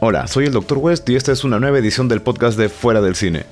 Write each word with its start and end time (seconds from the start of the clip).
Hola, 0.00 0.26
soy 0.26 0.46
el 0.46 0.52
Dr. 0.52 0.78
West 0.78 1.08
y 1.08 1.14
esta 1.14 1.30
es 1.30 1.44
una 1.44 1.60
nueva 1.60 1.78
edición 1.78 2.08
del 2.08 2.20
podcast 2.20 2.58
de 2.58 2.68
Fuera 2.68 3.00
del 3.00 3.14
Cine. 3.14 3.46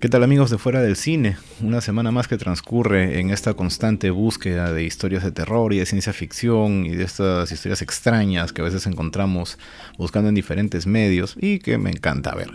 ¿Qué 0.00 0.08
tal 0.08 0.24
amigos 0.24 0.50
de 0.50 0.58
Fuera 0.58 0.80
del 0.80 0.96
Cine? 0.96 1.36
Una 1.60 1.80
semana 1.82 2.10
más 2.10 2.26
que 2.26 2.38
transcurre 2.38 3.20
en 3.20 3.30
esta 3.30 3.54
constante 3.54 4.10
búsqueda 4.10 4.72
de 4.72 4.84
historias 4.84 5.22
de 5.22 5.32
terror 5.32 5.72
y 5.74 5.78
de 5.78 5.86
ciencia 5.86 6.14
ficción 6.14 6.86
y 6.86 6.96
de 6.96 7.04
estas 7.04 7.52
historias 7.52 7.82
extrañas 7.82 8.52
que 8.52 8.62
a 8.62 8.64
veces 8.64 8.86
encontramos 8.86 9.58
buscando 9.98 10.30
en 10.30 10.34
diferentes 10.34 10.86
medios 10.86 11.36
y 11.38 11.58
que 11.58 11.76
me 11.76 11.90
encanta 11.90 12.34
ver. 12.34 12.50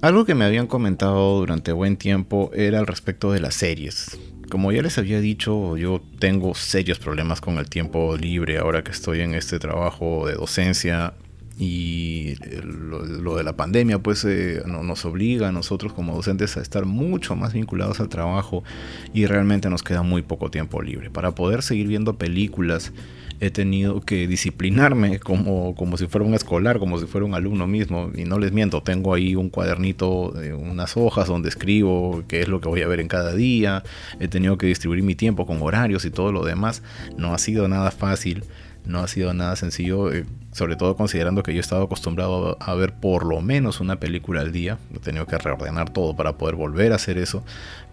Algo 0.00 0.24
que 0.24 0.36
me 0.36 0.44
habían 0.44 0.68
comentado 0.68 1.38
durante 1.40 1.72
buen 1.72 1.96
tiempo 1.96 2.50
era 2.54 2.78
al 2.78 2.86
respecto 2.86 3.32
de 3.32 3.40
las 3.40 3.54
series. 3.54 4.16
Como 4.54 4.70
ya 4.70 4.82
les 4.82 4.98
había 4.98 5.20
dicho, 5.20 5.76
yo 5.76 6.00
tengo 6.20 6.54
serios 6.54 7.00
problemas 7.00 7.40
con 7.40 7.58
el 7.58 7.68
tiempo 7.68 8.16
libre 8.16 8.58
ahora 8.58 8.84
que 8.84 8.92
estoy 8.92 9.20
en 9.20 9.34
este 9.34 9.58
trabajo 9.58 10.28
de 10.28 10.34
docencia 10.34 11.14
y 11.58 12.34
lo, 12.64 13.36
de 13.36 13.44
la 13.44 13.56
pandemia 13.56 14.00
pues 14.00 14.24
eh, 14.24 14.62
nos 14.66 15.04
obliga 15.04 15.48
a 15.48 15.52
nosotros 15.52 15.92
como 15.92 16.14
docentes 16.14 16.56
a 16.56 16.60
estar 16.60 16.84
mucho 16.84 17.36
más 17.36 17.52
vinculados 17.52 18.00
al 18.00 18.08
trabajo 18.08 18.64
y 19.12 19.26
realmente 19.26 19.70
nos 19.70 19.82
queda 19.82 20.02
muy 20.02 20.22
poco 20.22 20.50
tiempo 20.50 20.82
libre. 20.82 21.10
Para 21.10 21.34
poder 21.34 21.62
seguir 21.62 21.86
viendo 21.86 22.16
películas 22.18 22.92
he 23.40 23.50
tenido 23.50 24.00
que 24.00 24.26
disciplinarme 24.26 25.18
como, 25.20 25.74
como 25.74 25.96
si 25.96 26.06
fuera 26.06 26.26
un 26.26 26.34
escolar, 26.34 26.78
como 26.78 26.98
si 26.98 27.06
fuera 27.06 27.26
un 27.26 27.34
alumno 27.34 27.66
mismo. 27.66 28.10
Y 28.14 28.24
no 28.24 28.38
les 28.38 28.52
miento, 28.52 28.82
tengo 28.82 29.14
ahí 29.14 29.36
un 29.36 29.50
cuadernito, 29.50 30.32
de 30.32 30.54
unas 30.54 30.96
hojas 30.96 31.28
donde 31.28 31.48
escribo 31.48 32.24
qué 32.28 32.42
es 32.42 32.48
lo 32.48 32.60
que 32.60 32.68
voy 32.68 32.82
a 32.82 32.88
ver 32.88 33.00
en 33.00 33.08
cada 33.08 33.34
día. 33.34 33.82
He 34.20 34.28
tenido 34.28 34.58
que 34.58 34.66
distribuir 34.66 35.02
mi 35.02 35.14
tiempo 35.14 35.46
con 35.46 35.62
horarios 35.62 36.04
y 36.04 36.10
todo 36.10 36.32
lo 36.32 36.44
demás. 36.44 36.82
No 37.16 37.34
ha 37.34 37.38
sido 37.38 37.68
nada 37.68 37.90
fácil 37.90 38.44
no 38.84 39.00
ha 39.00 39.08
sido 39.08 39.32
nada 39.34 39.56
sencillo, 39.56 40.12
eh, 40.12 40.26
sobre 40.52 40.76
todo 40.76 40.96
considerando 40.96 41.42
que 41.42 41.52
yo 41.52 41.58
he 41.58 41.60
estado 41.60 41.84
acostumbrado 41.84 42.56
a 42.60 42.74
ver 42.74 42.92
por 42.92 43.24
lo 43.24 43.40
menos 43.40 43.80
una 43.80 43.96
película 43.96 44.40
al 44.40 44.52
día. 44.52 44.78
He 44.94 44.98
tenido 44.98 45.26
que 45.26 45.38
reordenar 45.38 45.90
todo 45.90 46.14
para 46.14 46.36
poder 46.36 46.54
volver 46.54 46.92
a 46.92 46.96
hacer 46.96 47.18
eso. 47.18 47.42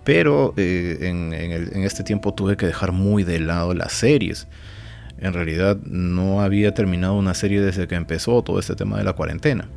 Pero 0.04 0.54
eh, 0.58 0.98
en, 1.02 1.34
en 1.34 1.84
este 1.84 2.04
tiempo 2.04 2.34
tuve 2.34 2.58
que 2.58 2.66
dejar 2.66 2.92
muy 2.92 3.24
de 3.24 3.40
lado 3.40 3.74
las 3.74 3.94
series. 3.94 4.48
En 5.20 5.34
realidad 5.34 5.78
no 5.84 6.42
había 6.42 6.74
terminado 6.74 7.14
una 7.14 7.36
serie 7.36 7.62
desde 7.62 7.88
que 7.88 7.96
empezó 7.96 8.42
todo 8.42 8.60
este 8.60 8.76
tema 8.76 8.98
de 8.98 9.04
la 9.04 9.14
cuarentena. 9.14 9.68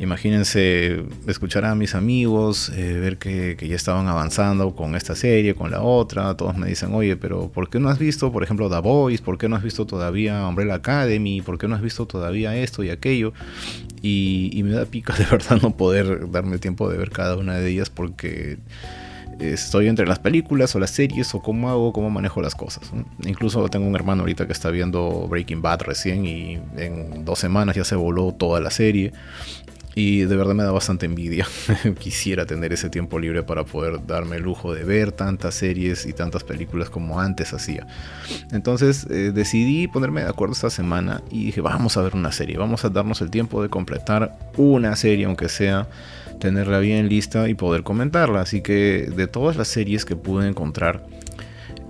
Imagínense 0.00 1.04
escuchar 1.26 1.66
a 1.66 1.74
mis 1.74 1.94
amigos, 1.94 2.70
eh, 2.74 2.98
ver 2.98 3.18
que, 3.18 3.54
ya 3.60 3.76
estaban 3.76 4.08
avanzando 4.08 4.74
con 4.74 4.94
esta 4.94 5.14
serie, 5.14 5.54
con 5.54 5.70
la 5.70 5.82
otra. 5.82 6.34
Todos 6.38 6.56
me 6.56 6.66
dicen, 6.66 6.94
oye, 6.94 7.16
pero 7.16 7.50
¿por 7.50 7.68
qué 7.68 7.78
no 7.80 7.90
has 7.90 7.98
visto, 7.98 8.32
por 8.32 8.42
ejemplo, 8.42 8.70
The 8.70 8.80
Voice? 8.80 9.22
¿Por 9.22 9.36
qué 9.36 9.46
no 9.50 9.56
has 9.56 9.62
visto 9.62 9.84
todavía 9.84 10.46
Umbrella 10.46 10.76
Academy? 10.76 11.42
¿Por 11.42 11.58
qué 11.58 11.68
no 11.68 11.74
has 11.74 11.82
visto 11.82 12.06
todavía 12.06 12.56
esto 12.56 12.82
y 12.82 12.88
aquello? 12.88 13.34
Y, 14.00 14.58
me 14.64 14.70
da 14.70 14.86
pica 14.86 15.14
de 15.18 15.26
verdad 15.26 15.60
no 15.60 15.76
poder 15.76 16.30
darme 16.30 16.56
tiempo 16.56 16.88
de 16.88 16.96
ver 16.96 17.10
cada 17.10 17.36
una 17.36 17.56
de 17.56 17.68
ellas 17.70 17.90
porque 17.90 18.56
estoy 19.38 19.88
entre 19.88 20.06
las 20.06 20.18
películas 20.18 20.74
o 20.74 20.78
las 20.78 20.90
series 20.90 21.34
o 21.34 21.42
cómo 21.42 21.68
hago, 21.68 21.92
cómo 21.92 22.08
manejo 22.08 22.40
las 22.40 22.54
cosas. 22.54 22.90
Incluso 23.26 23.68
tengo 23.68 23.86
un 23.86 23.94
hermano 23.94 24.22
ahorita 24.22 24.46
que 24.46 24.52
está 24.54 24.70
viendo 24.70 25.26
Breaking 25.28 25.60
Bad 25.60 25.82
recién 25.82 26.24
y 26.24 26.58
en 26.78 27.26
dos 27.26 27.38
semanas 27.38 27.76
ya 27.76 27.84
se 27.84 27.96
voló 27.96 28.32
toda 28.32 28.60
la 28.60 28.70
serie. 28.70 29.12
Y 29.94 30.20
de 30.20 30.36
verdad 30.36 30.54
me 30.54 30.62
da 30.62 30.70
bastante 30.70 31.06
envidia. 31.06 31.46
Quisiera 31.98 32.46
tener 32.46 32.72
ese 32.72 32.90
tiempo 32.90 33.18
libre 33.18 33.42
para 33.42 33.64
poder 33.64 34.06
darme 34.06 34.36
el 34.36 34.42
lujo 34.42 34.72
de 34.72 34.84
ver 34.84 35.12
tantas 35.12 35.54
series 35.54 36.06
y 36.06 36.12
tantas 36.12 36.44
películas 36.44 36.90
como 36.90 37.20
antes 37.20 37.52
hacía. 37.52 37.86
Entonces 38.52 39.06
eh, 39.10 39.32
decidí 39.34 39.88
ponerme 39.88 40.22
de 40.22 40.28
acuerdo 40.28 40.54
esta 40.54 40.70
semana 40.70 41.22
y 41.30 41.46
dije, 41.46 41.60
vamos 41.60 41.96
a 41.96 42.02
ver 42.02 42.14
una 42.14 42.32
serie, 42.32 42.56
vamos 42.56 42.84
a 42.84 42.88
darnos 42.88 43.20
el 43.20 43.30
tiempo 43.30 43.62
de 43.62 43.68
completar 43.68 44.38
una 44.56 44.94
serie, 44.94 45.24
aunque 45.24 45.48
sea 45.48 45.88
tenerla 46.38 46.78
bien 46.78 47.08
lista 47.08 47.48
y 47.48 47.54
poder 47.54 47.82
comentarla. 47.82 48.40
Así 48.40 48.62
que 48.62 49.10
de 49.14 49.26
todas 49.26 49.56
las 49.56 49.68
series 49.68 50.04
que 50.04 50.16
pude 50.16 50.48
encontrar, 50.48 51.04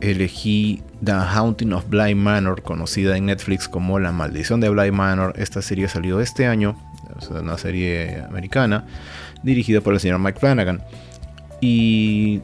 elegí 0.01 0.83
The 1.05 1.13
Haunting 1.13 1.73
of 1.73 1.89
Bly 1.89 2.15
Manor, 2.15 2.63
conocida 2.63 3.17
en 3.17 3.27
Netflix 3.27 3.69
como 3.69 3.99
La 3.99 4.13
Maldición 4.13 4.61
de 4.61 4.69
Bly 4.69 4.91
Manor. 4.91 5.35
Esta 5.37 5.63
serie 5.63 5.87
ha 5.87 5.89
salido 5.89 6.21
este 6.21 6.47
año 6.47 6.77
una 7.31 7.59
serie 7.59 8.23
americana 8.23 8.87
dirigida 9.43 9.81
por 9.81 9.95
el 9.95 10.01
señor 10.01 10.19
Mike 10.19 10.39
Flanagan. 10.39 10.83
Y 11.61 12.41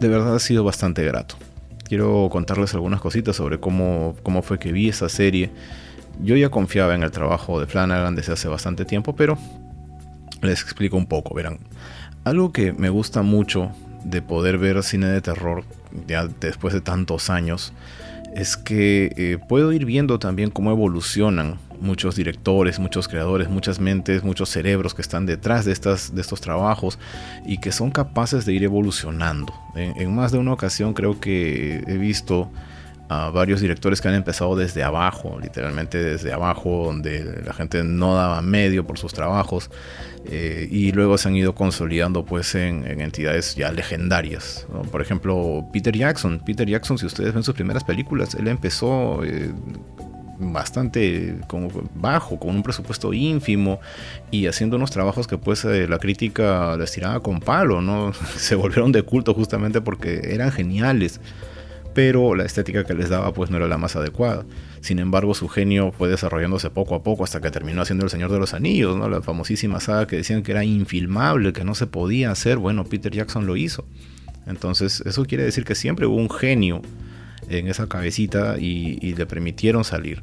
de 0.00 0.08
verdad 0.08 0.34
ha 0.34 0.38
sido 0.38 0.64
bastante 0.64 1.04
grato. 1.04 1.36
Quiero 1.84 2.28
contarles 2.30 2.74
algunas 2.74 3.00
cositas 3.00 3.36
sobre 3.36 3.60
cómo, 3.60 4.16
cómo 4.22 4.42
fue 4.42 4.58
que 4.58 4.72
vi 4.72 4.88
esa 4.88 5.08
serie. 5.08 5.50
Yo 6.22 6.36
ya 6.36 6.48
confiaba 6.48 6.94
en 6.94 7.02
el 7.02 7.10
trabajo 7.10 7.60
de 7.60 7.66
Flanagan 7.66 8.16
desde 8.16 8.32
hace 8.32 8.48
bastante 8.48 8.84
tiempo, 8.84 9.14
pero 9.14 9.38
les 10.42 10.62
explico 10.62 10.96
un 10.96 11.06
poco. 11.06 11.34
Verán, 11.34 11.58
algo 12.24 12.52
que 12.52 12.72
me 12.72 12.88
gusta 12.88 13.22
mucho 13.22 13.70
de 14.04 14.22
poder 14.22 14.58
ver 14.58 14.82
cine 14.82 15.06
de 15.06 15.20
terror 15.20 15.64
ya 16.06 16.26
después 16.40 16.74
de 16.74 16.80
tantos 16.80 17.30
años 17.30 17.72
es 18.34 18.56
que 18.56 19.12
eh, 19.16 19.38
puedo 19.48 19.72
ir 19.72 19.84
viendo 19.84 20.18
también 20.18 20.50
cómo 20.50 20.70
evolucionan 20.70 21.58
muchos 21.80 22.16
directores, 22.16 22.78
muchos 22.78 23.08
creadores, 23.08 23.48
muchas 23.48 23.80
mentes, 23.80 24.22
muchos 24.22 24.48
cerebros 24.48 24.94
que 24.94 25.02
están 25.02 25.26
detrás 25.26 25.64
de, 25.64 25.72
estas, 25.72 26.14
de 26.14 26.20
estos 26.20 26.40
trabajos 26.40 26.98
y 27.46 27.58
que 27.58 27.72
son 27.72 27.90
capaces 27.90 28.44
de 28.46 28.52
ir 28.52 28.64
evolucionando. 28.64 29.52
En, 29.74 30.14
más 30.14 30.32
de 30.32 30.38
una 30.38 30.52
ocasión 30.52 30.94
creo 30.94 31.20
que 31.20 31.82
he 31.86 31.96
visto 31.96 32.50
a 33.08 33.30
varios 33.30 33.60
directores 33.60 34.00
que 34.00 34.08
han 34.08 34.14
empezado 34.14 34.56
desde 34.56 34.82
abajo, 34.82 35.38
literalmente 35.40 36.02
desde 36.02 36.32
abajo, 36.32 36.86
donde 36.86 37.42
la 37.44 37.52
gente 37.52 37.84
no 37.84 38.16
daba 38.16 38.42
medio 38.42 38.84
por 38.84 38.98
sus 38.98 39.12
trabajos, 39.12 39.70
eh, 40.24 40.66
y 40.70 40.90
luego 40.90 41.16
se 41.18 41.28
han 41.28 41.36
ido 41.36 41.54
consolidando 41.54 42.24
pues 42.24 42.54
en, 42.56 42.84
entidades 43.00 43.54
ya 43.54 43.70
legendarias. 43.70 44.66
Por 44.90 45.02
ejemplo, 45.02 45.68
Peter 45.72 45.96
Jackson. 45.96 46.42
Peter 46.44 46.68
Jackson, 46.68 46.98
si 46.98 47.06
ustedes 47.06 47.32
ven 47.32 47.44
sus 47.44 47.54
primeras 47.54 47.84
películas, 47.84 48.34
él 48.34 48.48
empezó 48.48 49.22
eh, 49.24 49.52
bastante 50.38 51.36
bajo, 51.94 52.38
con 52.38 52.56
un 52.56 52.62
presupuesto 52.62 53.12
ínfimo 53.12 53.80
y 54.30 54.46
haciendo 54.46 54.76
unos 54.76 54.90
trabajos 54.90 55.26
que 55.26 55.38
pues 55.38 55.64
eh, 55.64 55.88
la 55.88 55.98
crítica 55.98 56.76
les 56.76 56.92
tiraba 56.92 57.20
con 57.20 57.40
palo, 57.40 57.80
¿no? 57.80 58.12
Se 58.36 58.54
volvieron 58.54 58.92
de 58.92 59.02
culto 59.02 59.34
justamente 59.34 59.80
porque 59.80 60.20
eran 60.32 60.52
geniales, 60.52 61.20
pero 61.94 62.34
la 62.34 62.44
estética 62.44 62.84
que 62.84 62.94
les 62.94 63.08
daba 63.08 63.32
pues 63.32 63.50
no 63.50 63.56
era 63.56 63.68
la 63.68 63.78
más 63.78 63.96
adecuada. 63.96 64.44
Sin 64.80 64.98
embargo, 64.98 65.34
su 65.34 65.48
genio 65.48 65.92
fue 65.92 66.08
desarrollándose 66.08 66.70
poco 66.70 66.94
a 66.94 67.02
poco 67.02 67.24
hasta 67.24 67.40
que 67.40 67.50
terminó 67.50 67.82
haciendo 67.82 68.04
El 68.04 68.10
Señor 68.10 68.30
de 68.30 68.38
los 68.38 68.54
Anillos, 68.54 68.96
¿no? 68.96 69.08
La 69.08 69.22
famosísima 69.22 69.80
saga 69.80 70.06
que 70.06 70.16
decían 70.16 70.42
que 70.42 70.52
era 70.52 70.64
infilmable, 70.64 71.52
que 71.52 71.64
no 71.64 71.74
se 71.74 71.86
podía 71.86 72.30
hacer. 72.30 72.58
Bueno, 72.58 72.84
Peter 72.84 73.12
Jackson 73.12 73.46
lo 73.46 73.56
hizo. 73.56 73.86
Entonces, 74.46 75.02
eso 75.04 75.24
quiere 75.24 75.44
decir 75.44 75.64
que 75.64 75.74
siempre 75.74 76.06
hubo 76.06 76.16
un 76.16 76.30
genio 76.30 76.82
en 77.48 77.68
esa 77.68 77.88
cabecita 77.88 78.56
y, 78.58 79.14
le 79.14 79.26
permitieron 79.26 79.84
salir. 79.84 80.22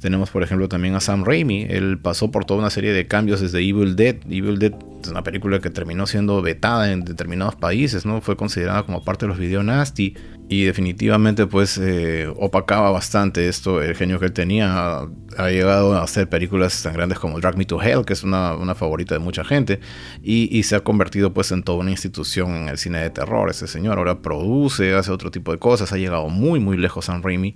Tenemos 0.00 0.30
por 0.30 0.42
ejemplo 0.42 0.68
también 0.68 0.94
a 0.94 1.00
Sam 1.00 1.24
Raimi, 1.24 1.66
él 1.68 1.98
pasó 1.98 2.30
por 2.30 2.44
toda 2.44 2.60
una 2.60 2.70
serie 2.70 2.92
de 2.92 3.06
cambios 3.06 3.40
desde 3.40 3.58
Evil 3.60 3.96
Dead. 3.96 4.16
Evil 4.30 4.58
Dead 4.58 4.72
es 5.02 5.08
una 5.08 5.22
película 5.22 5.60
que 5.60 5.70
terminó 5.70 6.06
siendo 6.06 6.42
vetada 6.42 6.90
en 6.92 7.04
determinados 7.04 7.54
países, 7.56 8.04
¿no? 8.04 8.20
Fue 8.20 8.36
considerada 8.36 8.82
como 8.82 9.04
parte 9.04 9.26
de 9.26 9.28
los 9.28 9.38
video 9.38 9.62
nasty 9.62 10.14
y 10.48 10.64
definitivamente 10.64 11.46
pues 11.46 11.78
eh, 11.78 12.26
opacaba 12.36 12.90
bastante 12.90 13.48
esto, 13.48 13.82
el 13.82 13.94
genio 13.94 14.18
que 14.18 14.26
él 14.26 14.32
tenía. 14.32 15.08
Ha 15.36 15.50
llegado 15.50 15.94
a 15.94 16.02
hacer 16.02 16.28
películas 16.28 16.82
tan 16.82 16.94
grandes 16.94 17.18
como 17.18 17.38
Drag 17.38 17.56
Me 17.56 17.64
to 17.64 17.80
Hell, 17.80 18.04
que 18.04 18.12
es 18.12 18.24
una, 18.24 18.74
favorita 18.74 19.14
de 19.14 19.20
mucha 19.20 19.44
gente, 19.44 19.80
y, 20.22 20.62
se 20.62 20.74
ha 20.74 20.80
convertido 20.80 21.32
pues 21.32 21.52
en 21.52 21.62
toda 21.62 21.78
una 21.78 21.90
institución 21.90 22.56
en 22.56 22.68
el 22.68 22.78
cine 22.78 22.98
de 22.98 23.10
terror. 23.10 23.50
Ese 23.50 23.66
señor 23.66 23.98
ahora 23.98 24.20
produce, 24.20 24.94
hace 24.94 25.12
otro 25.12 25.30
tipo 25.30 25.52
de 25.52 25.58
cosas, 25.58 25.92
ha 25.92 25.96
llegado 25.96 26.28
muy 26.28 26.60
muy 26.60 26.76
lejos 26.76 27.04
Sam 27.04 27.22
Raimi. 27.22 27.54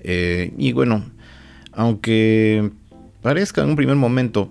Eh, 0.00 0.54
y 0.56 0.72
bueno, 0.72 1.04
aunque 1.72 2.70
parezca 3.20 3.62
en 3.62 3.70
un 3.70 3.76
primer 3.76 3.96
momento 3.96 4.48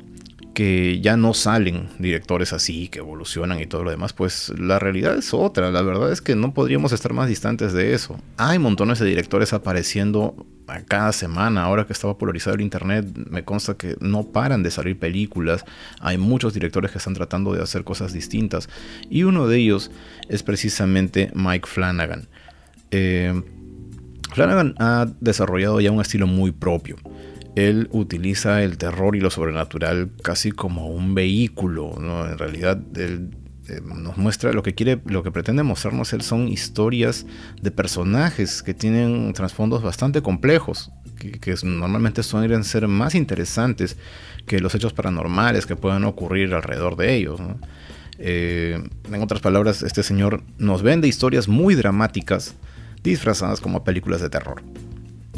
que 0.58 1.00
ya 1.02 1.18
no 1.18 1.36
salen 1.36 1.88
directores 2.00 2.52
así, 2.52 2.88
que 2.88 2.98
evolucionan 2.98 3.62
y 3.62 3.68
todo 3.68 3.84
lo 3.84 3.92
demás, 3.92 4.14
pues 4.14 4.52
la 4.58 4.80
realidad 4.80 5.16
es 5.16 5.32
otra. 5.32 5.70
La 5.70 5.84
verdad 5.84 6.12
es 6.12 6.20
que 6.20 6.36
no 6.36 6.52
podríamos 6.52 6.94
estar 6.94 7.14
más 7.14 7.30
distantes 7.30 7.74
de 7.74 7.94
eso. 7.94 8.20
Hay 8.38 8.58
montones 8.58 8.98
de 8.98 9.06
directores 9.06 9.54
apareciendo 9.54 10.48
a 10.66 10.82
cada 10.82 11.12
semana. 11.12 11.62
Ahora 11.62 11.86
que 11.86 11.94
estaba 11.94 12.18
polarizado 12.18 12.56
el 12.56 12.62
internet, 12.62 13.06
me 13.30 13.44
consta 13.44 13.76
que 13.76 13.98
no 14.00 14.24
paran 14.24 14.64
de 14.64 14.72
salir 14.72 14.98
películas. 14.98 15.64
Hay 16.00 16.18
muchos 16.18 16.56
directores 16.56 16.90
que 16.90 16.98
están 16.98 17.14
tratando 17.14 17.54
de 17.54 17.62
hacer 17.62 17.84
cosas 17.84 18.12
distintas. 18.12 18.68
Y 19.12 19.26
uno 19.26 19.48
de 19.48 19.60
ellos 19.60 19.92
es 20.28 20.42
precisamente 20.42 21.30
Mike 21.36 21.68
Flanagan. 21.68 22.30
Eh, 22.90 23.44
Flanagan 24.34 24.74
ha 24.80 25.06
desarrollado 25.20 25.82
ya 25.82 25.92
un 25.92 26.02
estilo 26.02 26.26
muy 26.26 26.52
propio 26.52 26.96
él 27.58 27.88
utiliza 27.92 28.64
el 28.64 28.78
terror 28.78 29.16
y 29.16 29.20
lo 29.20 29.30
sobrenatural 29.30 30.12
casi 30.22 30.52
como 30.52 30.88
un 30.88 31.16
vehículo, 31.16 31.96
¿no? 32.00 32.28
En 32.28 32.38
realidad, 32.38 32.80
él 32.96 33.32
eh, 33.70 33.82
nos 33.84 34.18
muestra 34.18 34.54
lo 34.54 34.64
que 34.64 34.76
quiere, 34.76 35.02
lo 35.06 35.24
que 35.24 35.32
pretende 35.32 35.64
mostrarnos 35.64 36.14
él 36.14 36.22
son 36.22 36.48
historias 36.48 37.26
de 37.62 37.72
personajes 37.72 38.64
que 38.64 38.74
tienen 38.74 39.34
trasfondos 39.34 39.82
bastante 39.82 40.22
complejos. 40.22 40.92
que, 41.18 41.56
normalmente 41.64 42.22
suelen 42.22 42.64
ser 42.64 42.88
más 42.88 43.16
interesantes 43.16 43.98
que 44.46 44.60
los 44.60 44.76
hechos 44.76 44.94
paranormales 44.94 45.66
que 45.66 45.76
puedan 45.76 46.04
ocurrir 46.04 46.54
alrededor 46.54 46.96
de 46.96 47.16
ellos. 47.16 47.42
Eh, 48.20 48.80
en 49.12 49.22
otras 49.22 49.42
palabras, 49.42 49.82
este 49.84 50.04
señor 50.04 50.44
nos 50.58 50.84
vende 50.84 51.08
historias 51.08 51.48
muy 51.48 51.76
dramáticas 51.76 52.56
disfrazadas 53.04 53.62
como 53.62 53.84
películas 53.84 54.22
de 54.22 54.30
terror. 54.30 54.62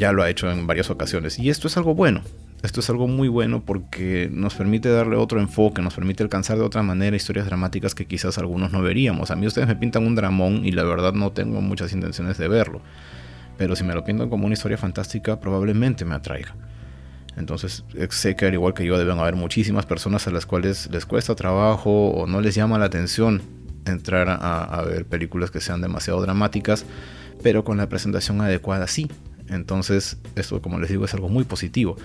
Ya 0.00 0.12
lo 0.12 0.22
ha 0.22 0.30
hecho 0.30 0.50
en 0.50 0.66
varias 0.66 0.88
ocasiones 0.88 1.38
y 1.38 1.50
esto 1.50 1.68
es 1.68 1.76
algo 1.76 1.94
bueno. 1.94 2.22
Esto 2.62 2.80
es 2.80 2.88
algo 2.88 3.06
muy 3.06 3.28
bueno 3.28 3.62
porque 3.62 4.30
nos 4.32 4.54
permite 4.54 4.88
darle 4.88 5.16
otro 5.16 5.40
enfoque, 5.40 5.82
nos 5.82 5.92
permite 5.92 6.22
alcanzar 6.22 6.56
de 6.56 6.64
otra 6.64 6.82
manera 6.82 7.14
historias 7.14 7.44
dramáticas 7.44 7.94
que 7.94 8.06
quizás 8.06 8.38
algunos 8.38 8.72
no 8.72 8.80
veríamos. 8.80 9.30
A 9.30 9.36
mí 9.36 9.46
ustedes 9.46 9.68
me 9.68 9.76
pintan 9.76 10.06
un 10.06 10.14
dramón 10.14 10.64
y 10.64 10.72
la 10.72 10.84
verdad 10.84 11.12
no 11.12 11.32
tengo 11.32 11.60
muchas 11.60 11.92
intenciones 11.92 12.38
de 12.38 12.48
verlo. 12.48 12.80
Pero 13.58 13.76
si 13.76 13.84
me 13.84 13.92
lo 13.92 14.02
pintan 14.02 14.30
como 14.30 14.46
una 14.46 14.54
historia 14.54 14.78
fantástica, 14.78 15.38
probablemente 15.38 16.06
me 16.06 16.14
atraiga. 16.14 16.56
Entonces 17.36 17.84
eh, 17.94 18.08
sé 18.08 18.36
que 18.36 18.46
al 18.46 18.54
igual 18.54 18.72
que 18.72 18.86
yo 18.86 18.96
deben 18.96 19.18
haber 19.18 19.36
muchísimas 19.36 19.84
personas 19.84 20.26
a 20.26 20.30
las 20.30 20.46
cuales 20.46 20.88
les 20.90 21.04
cuesta 21.04 21.34
trabajo 21.34 22.08
o 22.08 22.26
no 22.26 22.40
les 22.40 22.54
llama 22.54 22.78
la 22.78 22.86
atención 22.86 23.42
entrar 23.84 24.28
a, 24.30 24.82
ver 24.82 25.04
películas 25.04 25.50
que 25.50 25.60
sean 25.60 25.82
demasiado 25.82 26.22
dramáticas, 26.22 26.86
pero 27.42 27.64
con 27.64 27.76
la 27.76 27.86
presentación 27.86 28.40
adecuada 28.40 28.86
sí. 28.86 29.10
Entonces 29.50 30.18
esto 30.36 30.62
como 30.62 30.78
les 30.78 30.90
digo 30.90 31.04
es 31.04 31.14
algo 31.14 31.28
muy 31.28 31.44
positivo. 31.44 31.96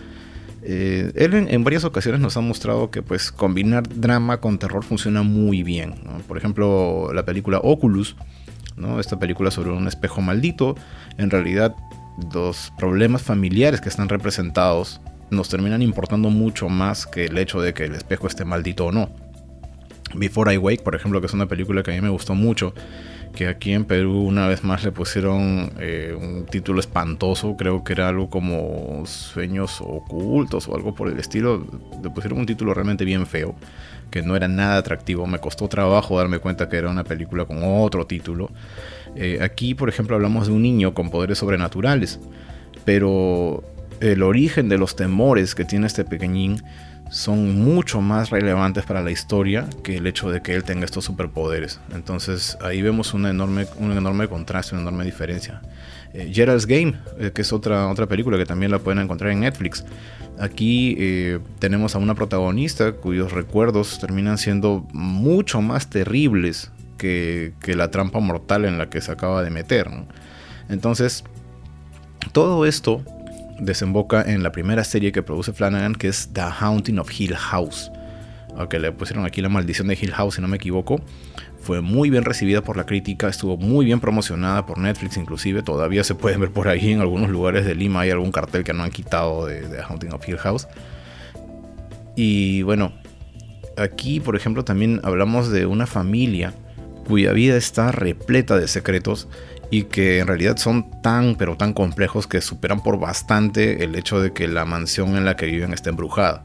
Eh, 0.67 1.11
él 1.15 1.33
en, 1.35 1.63
varias 1.63 1.83
ocasiones 1.83 2.19
nos 2.19 2.37
ha 2.37 2.41
mostrado 2.41 2.89
que 2.89 3.03
pues 3.03 3.31
combinar 3.31 3.83
drama 3.87 4.41
con 4.41 4.57
terror 4.57 4.83
funciona 4.83 5.21
muy 5.21 5.61
bien. 5.61 5.93
Por 6.27 6.37
ejemplo, 6.37 7.11
la 7.13 7.23
película 7.23 7.59
Oculus, 7.59 8.15
¿no? 8.75 8.99
esta 8.99 9.19
película 9.19 9.51
sobre 9.51 9.69
un 9.71 9.87
espejo 9.87 10.21
maldito, 10.21 10.75
en 11.17 11.29
realidad 11.29 11.75
los 12.33 12.73
problemas 12.77 13.21
familiares 13.21 13.79
que 13.79 13.89
están 13.89 14.09
representados 14.09 15.01
nos 15.29 15.49
terminan 15.49 15.81
importando 15.81 16.29
mucho 16.29 16.67
más 16.67 17.05
que 17.05 17.25
el 17.25 17.37
hecho 17.37 17.61
de 17.61 17.73
que 17.73 17.85
el 17.85 17.93
espejo 17.93 18.27
esté 18.27 18.43
maldito 18.43 18.87
o 18.87 18.91
no. 18.91 19.09
Before 20.15 20.51
I 20.51 20.57
Wake, 20.57 20.83
por 20.83 20.95
ejemplo, 20.95 21.19
que 21.19 21.27
es 21.27 21.33
una 21.33 21.47
película 21.47 21.83
que 21.83 21.91
a 21.91 21.93
mí 21.93 22.01
me 22.01 22.09
gustó 22.09 22.35
mucho, 22.35 22.73
que 23.35 23.47
aquí 23.47 23.73
en 23.73 23.85
Perú 23.85 24.21
una 24.21 24.47
vez 24.47 24.63
más 24.63 24.83
le 24.83 24.91
pusieron 24.91 25.71
eh, 25.79 26.17
un 26.19 26.45
título 26.45 26.79
espantoso, 26.79 27.55
creo 27.57 27.83
que 27.83 27.93
era 27.93 28.07
algo 28.07 28.29
como 28.29 29.05
Sueños 29.05 29.81
Ocultos 29.81 30.67
o 30.67 30.75
algo 30.75 30.95
por 30.95 31.09
el 31.09 31.19
estilo, 31.19 31.65
le 32.01 32.09
pusieron 32.09 32.39
un 32.39 32.45
título 32.45 32.73
realmente 32.73 33.05
bien 33.05 33.27
feo, 33.27 33.55
que 34.09 34.21
no 34.21 34.35
era 34.35 34.47
nada 34.47 34.77
atractivo, 34.77 35.27
me 35.27 35.39
costó 35.39 35.67
trabajo 35.67 36.17
darme 36.17 36.39
cuenta 36.39 36.69
que 36.69 36.77
era 36.77 36.89
una 36.89 37.03
película 37.03 37.45
con 37.45 37.59
otro 37.61 38.07
título. 38.07 38.49
Eh, 39.15 39.39
aquí, 39.41 39.75
por 39.75 39.89
ejemplo, 39.89 40.15
hablamos 40.15 40.47
de 40.47 40.53
un 40.53 40.61
niño 40.61 40.93
con 40.93 41.09
poderes 41.09 41.37
sobrenaturales, 41.37 42.19
pero 42.85 43.63
el 43.99 44.23
origen 44.23 44.69
de 44.69 44.77
los 44.77 44.95
temores 44.95 45.55
que 45.55 45.65
tiene 45.65 45.87
este 45.87 46.05
pequeñín 46.05 46.63
son 47.09 47.63
mucho 47.63 48.01
más 48.01 48.29
relevantes 48.29 48.85
para 48.85 49.01
la 49.01 49.11
historia 49.11 49.67
que 49.83 49.97
el 49.97 50.07
hecho 50.07 50.29
de 50.29 50.41
que 50.41 50.53
él 50.53 50.63
tenga 50.63 50.85
estos 50.85 51.05
superpoderes. 51.05 51.79
Entonces 51.93 52.57
ahí 52.61 52.81
vemos 52.81 53.13
un 53.13 53.25
enorme, 53.25 53.67
un 53.77 53.91
enorme 53.91 54.27
contraste, 54.27 54.75
una 54.75 54.81
enorme 54.81 55.05
diferencia. 55.05 55.61
Eh, 56.13 56.31
Gerald's 56.33 56.65
Game, 56.65 56.93
eh, 57.19 57.31
que 57.33 57.41
es 57.41 57.51
otra, 57.53 57.87
otra 57.89 58.07
película 58.07 58.37
que 58.37 58.45
también 58.45 58.71
la 58.71 58.79
pueden 58.79 58.99
encontrar 58.99 59.31
en 59.31 59.41
Netflix. 59.41 59.83
Aquí 60.39 60.95
eh, 60.97 61.39
tenemos 61.59 61.95
a 61.95 61.99
una 61.99 62.15
protagonista 62.15 62.93
cuyos 62.93 63.31
recuerdos 63.31 63.99
terminan 63.99 64.37
siendo 64.37 64.87
mucho 64.93 65.61
más 65.61 65.89
terribles 65.89 66.71
que, 66.97 67.53
la 67.67 67.91
trampa 67.91 68.19
mortal 68.19 68.65
en 68.65 68.77
la 68.77 68.89
que 68.89 69.01
se 69.01 69.11
acaba 69.11 69.43
de 69.43 69.49
meter. 69.49 69.89
Entonces, 70.69 71.23
todo 72.31 72.65
esto 72.65 73.03
desemboca 73.59 74.21
en 74.21 74.43
la 74.43 74.51
primera 74.51 74.83
serie 74.83 75.11
que 75.11 75.23
produce 75.23 75.53
Flanagan, 75.53 75.95
que 75.95 76.07
es 76.07 76.29
The 76.33 76.41
Haunting 76.41 76.99
of 76.99 77.09
Hill 77.17 77.35
House. 77.35 77.91
Aunque 78.57 78.79
le 78.79 78.91
pusieron 78.91 79.25
aquí 79.25 79.41
la 79.41 79.49
maldición 79.49 79.87
de 79.87 79.97
Hill 79.99 80.13
House, 80.13 80.35
si 80.35 80.41
no 80.41 80.47
me 80.47 80.57
equivoco. 80.57 81.01
Fue 81.59 81.81
muy 81.81 82.09
bien 82.09 82.23
recibida 82.23 82.61
por 82.61 82.77
la 82.77 82.85
crítica, 82.85 83.27
estuvo 83.27 83.57
muy 83.57 83.85
bien 83.85 83.99
promocionada 83.99 84.65
por 84.65 84.77
Netflix 84.77 85.17
inclusive. 85.17 85.63
Todavía 85.63 86.03
se 86.03 86.13
pueden 86.15 86.39
ver 86.39 86.51
por 86.51 86.67
ahí 86.67 86.91
en 86.91 87.01
algunos 87.01 87.29
lugares 87.29 87.65
de 87.65 87.73
Lima. 87.75 88.01
Hay 88.01 88.11
algún 88.11 88.31
cartel 88.31 88.63
que 88.63 88.73
no 88.73 88.83
han 88.83 88.91
quitado 88.91 89.47
de, 89.47 89.61
The 89.61 89.81
Haunting 89.81 90.13
of 90.13 90.27
Hill 90.27 90.37
House. 90.37 90.67
Y 92.15 92.61
bueno, 92.61 92.93
aquí 93.77 94.19
por 94.19 94.35
ejemplo 94.35 94.63
también 94.63 95.01
hablamos 95.03 95.49
de 95.49 95.65
una 95.65 95.87
familia 95.87 96.53
cuya 97.07 97.33
vida 97.33 97.55
está 97.57 97.91
repleta 97.91 98.57
de 98.57 98.67
secretos 98.67 99.27
y 99.71 99.83
que 99.83 100.19
en 100.19 100.27
realidad 100.27 100.57
son 100.57 101.01
tan 101.01 101.35
pero 101.35 101.57
tan 101.57 101.73
complejos 101.73 102.27
que 102.27 102.41
superan 102.41 102.81
por 102.81 102.99
bastante 102.99 103.83
el 103.83 103.95
hecho 103.95 104.21
de 104.21 104.33
que 104.33 104.47
la 104.47 104.65
mansión 104.65 105.15
en 105.17 105.25
la 105.25 105.35
que 105.35 105.47
viven 105.47 105.73
está 105.73 105.89
embrujada. 105.89 106.43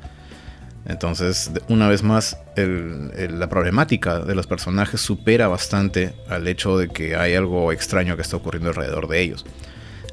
Entonces, 0.87 1.51
una 1.69 1.89
vez 1.89 2.03
más, 2.03 2.39
la 2.57 3.49
problemática 3.49 4.21
de 4.21 4.35
los 4.35 4.47
personajes 4.47 5.01
supera 5.01 5.47
bastante 5.47 6.15
al 6.29 6.49
hecho 6.49 6.79
de 6.79 6.89
que 6.89 7.17
hay 7.17 7.35
algo 7.35 7.71
extraño 7.71 8.17
que 8.17 8.23
está 8.23 8.37
ocurriendo 8.37 8.71
alrededor 8.71 9.07
de 9.07 9.21
ellos. 9.21 9.45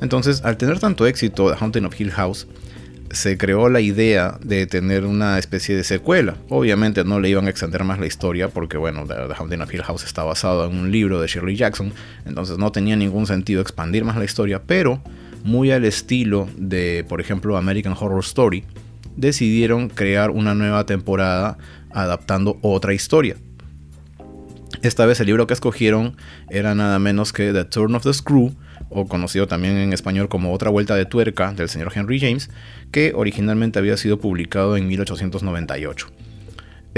Entonces, 0.02 0.44
al 0.44 0.58
tener 0.58 0.80
tanto 0.80 1.08
éxito 1.08 1.50
The 1.50 1.58
Haunting 1.64 1.86
of 1.86 2.00
Hill 2.00 2.12
House, 2.12 2.48
se 3.12 3.38
creó 3.38 3.70
la 3.70 3.82
idea 3.82 4.38
de 4.42 4.68
tener 4.68 5.06
una 5.06 5.38
especie 5.40 5.76
de 5.76 5.84
secuela. 5.84 6.36
Obviamente 6.50 7.04
no 7.04 7.20
le 7.20 7.30
iban 7.30 7.48
a 7.48 7.50
extender 7.50 7.84
más 7.84 8.00
la 8.00 8.06
historia 8.06 8.50
porque, 8.50 8.78
bueno, 8.78 9.06
The, 9.06 9.34
Haunting 9.34 9.62
of 9.62 9.74
Hill 9.74 9.84
House 9.84 10.04
está 10.04 10.24
basado 10.24 10.70
en 10.70 10.78
un 10.78 10.92
libro 10.92 11.22
de 11.22 11.28
Shirley 11.28 11.56
Jackson, 11.56 11.94
entonces 12.26 12.58
no 12.58 12.72
tenía 12.72 12.96
ningún 12.96 13.28
sentido 13.28 13.62
expandir 13.62 14.04
más 14.04 14.18
la 14.18 14.26
historia, 14.26 14.62
pero 14.66 15.02
muy 15.44 15.72
al 15.72 15.86
estilo 15.86 16.50
de, 16.58 17.06
por 17.08 17.22
ejemplo, 17.22 17.58
American 17.58 17.96
Horror 17.98 18.24
Story, 18.24 18.66
decidieron 19.16 19.90
crear 19.90 20.30
una 20.30 20.54
nueva 20.54 20.86
temporada 20.86 21.58
adaptando 21.92 22.58
otra 22.62 22.94
historia. 22.94 23.36
Esta 24.82 25.06
vez 25.06 25.20
el 25.20 25.28
libro 25.28 25.48
que 25.48 25.54
escogieron 25.54 26.18
era 26.50 26.76
nada 26.76 27.00
menos 27.00 27.34
que 27.34 27.52
The 27.52 27.66
Turn 27.66 27.96
of 27.96 28.04
the 28.04 28.14
Screw, 28.14 28.56
o 28.90 29.08
conocido 29.08 29.48
también 29.48 29.78
en 29.78 29.94
español 29.94 30.30
como 30.30 30.54
Otra 30.54 30.70
Vuelta 30.70 30.96
de 30.96 31.06
Tuerca 31.06 31.54
del 31.54 31.70
señor 31.70 31.92
Henry 31.96 32.20
James, 32.20 32.50
que 32.92 33.14
originalmente 33.16 33.80
había 33.80 33.98
sido 33.98 34.20
publicado 34.20 34.78
en 34.78 34.88
1898. 34.88 36.08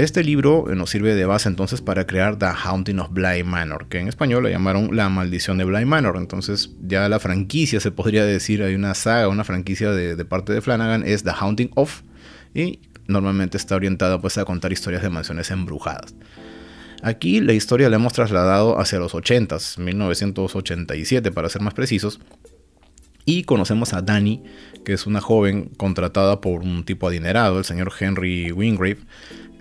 Este 0.00 0.24
libro 0.24 0.64
nos 0.74 0.88
sirve 0.88 1.14
de 1.14 1.26
base 1.26 1.46
entonces 1.46 1.82
para 1.82 2.06
crear 2.06 2.38
The 2.38 2.46
Haunting 2.46 3.00
of 3.00 3.10
Bly 3.10 3.44
Manor, 3.44 3.86
que 3.88 3.98
en 3.98 4.08
español 4.08 4.44
le 4.44 4.50
llamaron 4.50 4.96
La 4.96 5.10
Maldición 5.10 5.58
de 5.58 5.64
Bly 5.64 5.84
Manor. 5.84 6.16
Entonces 6.16 6.70
ya 6.80 7.06
la 7.10 7.18
franquicia 7.18 7.80
se 7.80 7.90
podría 7.90 8.24
decir, 8.24 8.62
hay 8.62 8.74
una 8.74 8.94
saga, 8.94 9.28
una 9.28 9.44
franquicia 9.44 9.90
de, 9.90 10.24
parte 10.24 10.54
de 10.54 10.62
Flanagan, 10.62 11.02
es 11.06 11.22
The 11.22 11.32
Haunting 11.38 11.72
of, 11.74 12.00
y 12.54 12.80
normalmente 13.08 13.58
está 13.58 13.76
orientada 13.76 14.18
pues 14.22 14.38
a 14.38 14.46
contar 14.46 14.72
historias 14.72 15.02
de 15.02 15.10
mansiones 15.10 15.50
embrujadas. 15.50 16.14
Aquí 17.02 17.40
la 17.40 17.52
historia 17.52 17.88
la 17.88 17.96
hemos 17.96 18.12
trasladado 18.12 18.78
hacia 18.78 18.98
los 18.98 19.14
80s, 19.14 19.78
1987 19.78 21.32
para 21.32 21.48
ser 21.48 21.62
más 21.62 21.74
precisos, 21.74 22.20
y 23.24 23.44
conocemos 23.44 23.92
a 23.92 24.02
Dani, 24.02 24.42
que 24.84 24.92
es 24.92 25.06
una 25.06 25.20
joven 25.20 25.70
contratada 25.76 26.40
por 26.40 26.62
un 26.62 26.84
tipo 26.84 27.08
adinerado, 27.08 27.58
el 27.58 27.64
señor 27.64 27.92
Henry 27.98 28.52
Wingrave, 28.52 28.98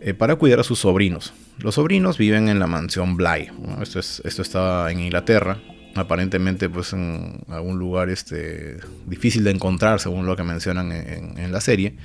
eh, 0.01 0.13
para 0.13 0.36
cuidar 0.36 0.60
a 0.60 0.63
sus 0.63 0.79
sobrinos. 0.79 1.34
Los 1.60 1.75
sobrinos 1.75 2.17
viven 2.17 2.50
en 2.50 2.60
la 2.60 2.67
mansión 2.67 3.15
Bly. 3.15 3.51
esto, 3.81 4.41
está 4.41 4.89
en 4.91 5.01
Inglaterra, 5.01 5.62
aparentemente 5.96 6.69
pues 6.69 6.93
en 6.93 7.41
algún 7.50 7.79
lugar 7.79 8.10
este, 8.10 8.77
difícil 9.05 9.43
de 9.43 9.51
encontrar 9.51 10.00
según 10.00 10.25
lo 10.25 10.36
que 10.36 10.43
mencionan 10.43 10.91
en 10.91 11.51
la 11.51 11.62
serie. 11.62 11.96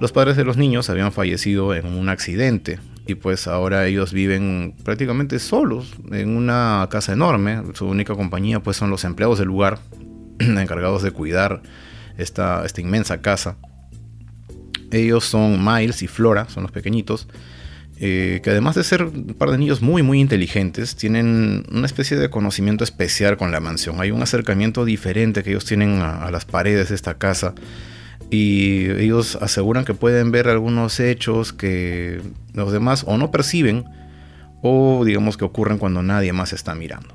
Los 0.00 0.12
padres 0.12 0.36
de 0.36 0.44
los 0.44 0.56
niños 0.56 0.90
habían 0.90 1.12
fallecido 1.12 1.74
en 1.74 1.86
un 1.86 2.08
accidente 2.08 2.78
y 3.06 3.14
pues 3.14 3.46
ahora 3.46 3.86
ellos 3.86 4.12
viven 4.12 4.74
prácticamente 4.84 5.38
solos 5.38 5.94
en 6.12 6.36
una 6.36 6.86
casa 6.90 7.12
enorme. 7.12 7.62
Su 7.74 7.86
única 7.86 8.14
compañía 8.14 8.60
pues 8.60 8.76
son 8.76 8.90
los 8.90 9.04
empleados 9.04 9.38
del 9.38 9.48
lugar 9.48 9.78
encargados 10.38 11.02
de 11.02 11.12
cuidar 11.12 11.62
esta, 12.18 12.64
esta 12.66 12.80
inmensa 12.80 13.22
casa. 13.22 13.56
Ellos 14.90 15.24
son 15.24 15.64
Miles 15.64 16.02
y 16.02 16.08
Flora, 16.08 16.48
son 16.48 16.64
los 16.64 16.72
pequeñitos, 16.72 17.26
eh, 17.98 18.40
que 18.42 18.50
además 18.50 18.74
de 18.74 18.84
ser 18.84 19.04
un 19.04 19.34
par 19.34 19.50
de 19.50 19.58
niños 19.58 19.82
muy 19.82 20.02
muy 20.02 20.20
inteligentes, 20.20 20.96
tienen 20.96 21.64
una 21.70 21.86
especie 21.86 22.16
de 22.16 22.28
conocimiento 22.28 22.84
especial 22.84 23.36
con 23.36 23.50
la 23.50 23.60
mansión. 23.60 24.00
Hay 24.00 24.10
un 24.10 24.22
acercamiento 24.22 24.84
diferente 24.84 25.42
que 25.42 25.50
ellos 25.50 25.64
tienen 25.64 26.00
a 26.02 26.30
las 26.30 26.44
paredes 26.44 26.90
de 26.90 26.94
esta 26.94 27.14
casa 27.18 27.54
y 28.30 28.90
ellos 28.90 29.36
aseguran 29.40 29.84
que 29.84 29.94
pueden 29.94 30.30
ver 30.32 30.48
algunos 30.48 31.00
hechos 31.00 31.52
que 31.52 32.20
los 32.54 32.72
demás 32.72 33.04
o 33.06 33.18
no 33.18 33.30
perciben 33.30 33.84
o 34.62 35.04
digamos 35.04 35.36
que 35.36 35.44
ocurren 35.44 35.78
cuando 35.78 36.02
nadie 36.02 36.32
más 36.32 36.52
está 36.52 36.74
mirando. 36.74 37.14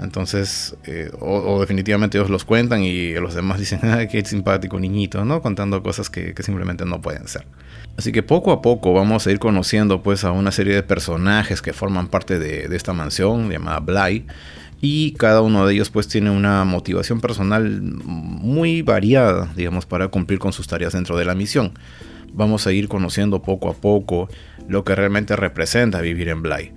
Entonces, 0.00 0.76
eh, 0.84 1.10
o, 1.20 1.58
definitivamente 1.58 2.18
ellos 2.18 2.28
los 2.28 2.44
cuentan 2.44 2.82
y 2.82 3.14
los 3.14 3.34
demás 3.34 3.58
dicen, 3.58 3.80
ay, 3.82 4.08
qué 4.10 4.22
simpático 4.24 4.78
niñito, 4.78 5.24
¿no? 5.24 5.40
Contando 5.40 5.82
cosas 5.82 6.10
que, 6.10 6.34
simplemente 6.42 6.84
no 6.84 7.00
pueden 7.00 7.26
ser. 7.28 7.46
Así 7.96 8.12
que 8.12 8.22
poco 8.22 8.52
a 8.52 8.60
poco 8.60 8.92
vamos 8.92 9.26
a 9.26 9.30
ir 9.30 9.38
conociendo 9.38 10.02
pues 10.02 10.24
a 10.24 10.32
una 10.32 10.52
serie 10.52 10.74
de 10.74 10.82
personajes 10.82 11.62
que 11.62 11.72
forman 11.72 12.08
parte 12.08 12.38
de, 12.38 12.68
de 12.68 12.76
esta 12.76 12.92
mansión 12.92 13.50
llamada 13.50 13.80
Bly 13.80 14.26
y 14.80 15.12
cada 15.12 15.40
uno 15.40 15.66
de 15.66 15.74
ellos 15.74 15.90
pues 15.90 16.08
tiene 16.08 16.30
una 16.30 16.64
motivación 16.64 17.20
personal 17.20 17.80
muy 17.80 18.82
variada, 18.82 19.52
digamos, 19.56 19.86
para 19.86 20.08
cumplir 20.08 20.38
con 20.38 20.52
sus 20.52 20.66
tareas 20.68 20.92
dentro 20.92 21.16
de 21.16 21.24
la 21.24 21.34
misión. 21.34 21.72
Vamos 22.32 22.66
a 22.66 22.72
ir 22.72 22.88
conociendo 22.88 23.40
poco 23.42 23.70
a 23.70 23.74
poco 23.74 24.28
lo 24.68 24.84
que 24.84 24.94
realmente 24.94 25.36
representa 25.36 26.00
vivir 26.00 26.28
en 26.28 26.42
Bly. 26.42 26.72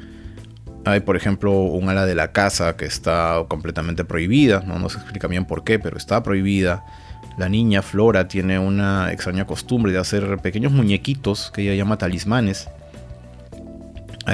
Hay, 0.86 1.02
por 1.02 1.18
ejemplo, 1.18 1.52
un 1.52 1.90
ala 1.90 2.06
de 2.06 2.16
la 2.16 2.32
casa 2.32 2.78
que 2.78 2.86
está 2.86 3.44
completamente 3.50 4.06
prohibida, 4.06 4.64
no 4.66 4.80
nos 4.80 4.96
explica 4.96 5.28
bien 5.28 5.46
por 5.46 5.66
qué, 5.66 5.78
pero 5.78 5.98
está 5.98 6.24
prohibida. 6.24 6.86
La 7.38 7.50
niña 7.50 7.82
Flora 7.82 8.28
tiene 8.30 8.60
una 8.60 9.12
extraña 9.12 9.46
costumbre 9.46 9.92
de 9.92 10.00
hacer 10.00 10.38
pequeños 10.38 10.72
muñequitos 10.72 11.52
que 11.52 11.64
ella 11.64 11.76
llama 11.76 11.98
talismanes 11.98 12.70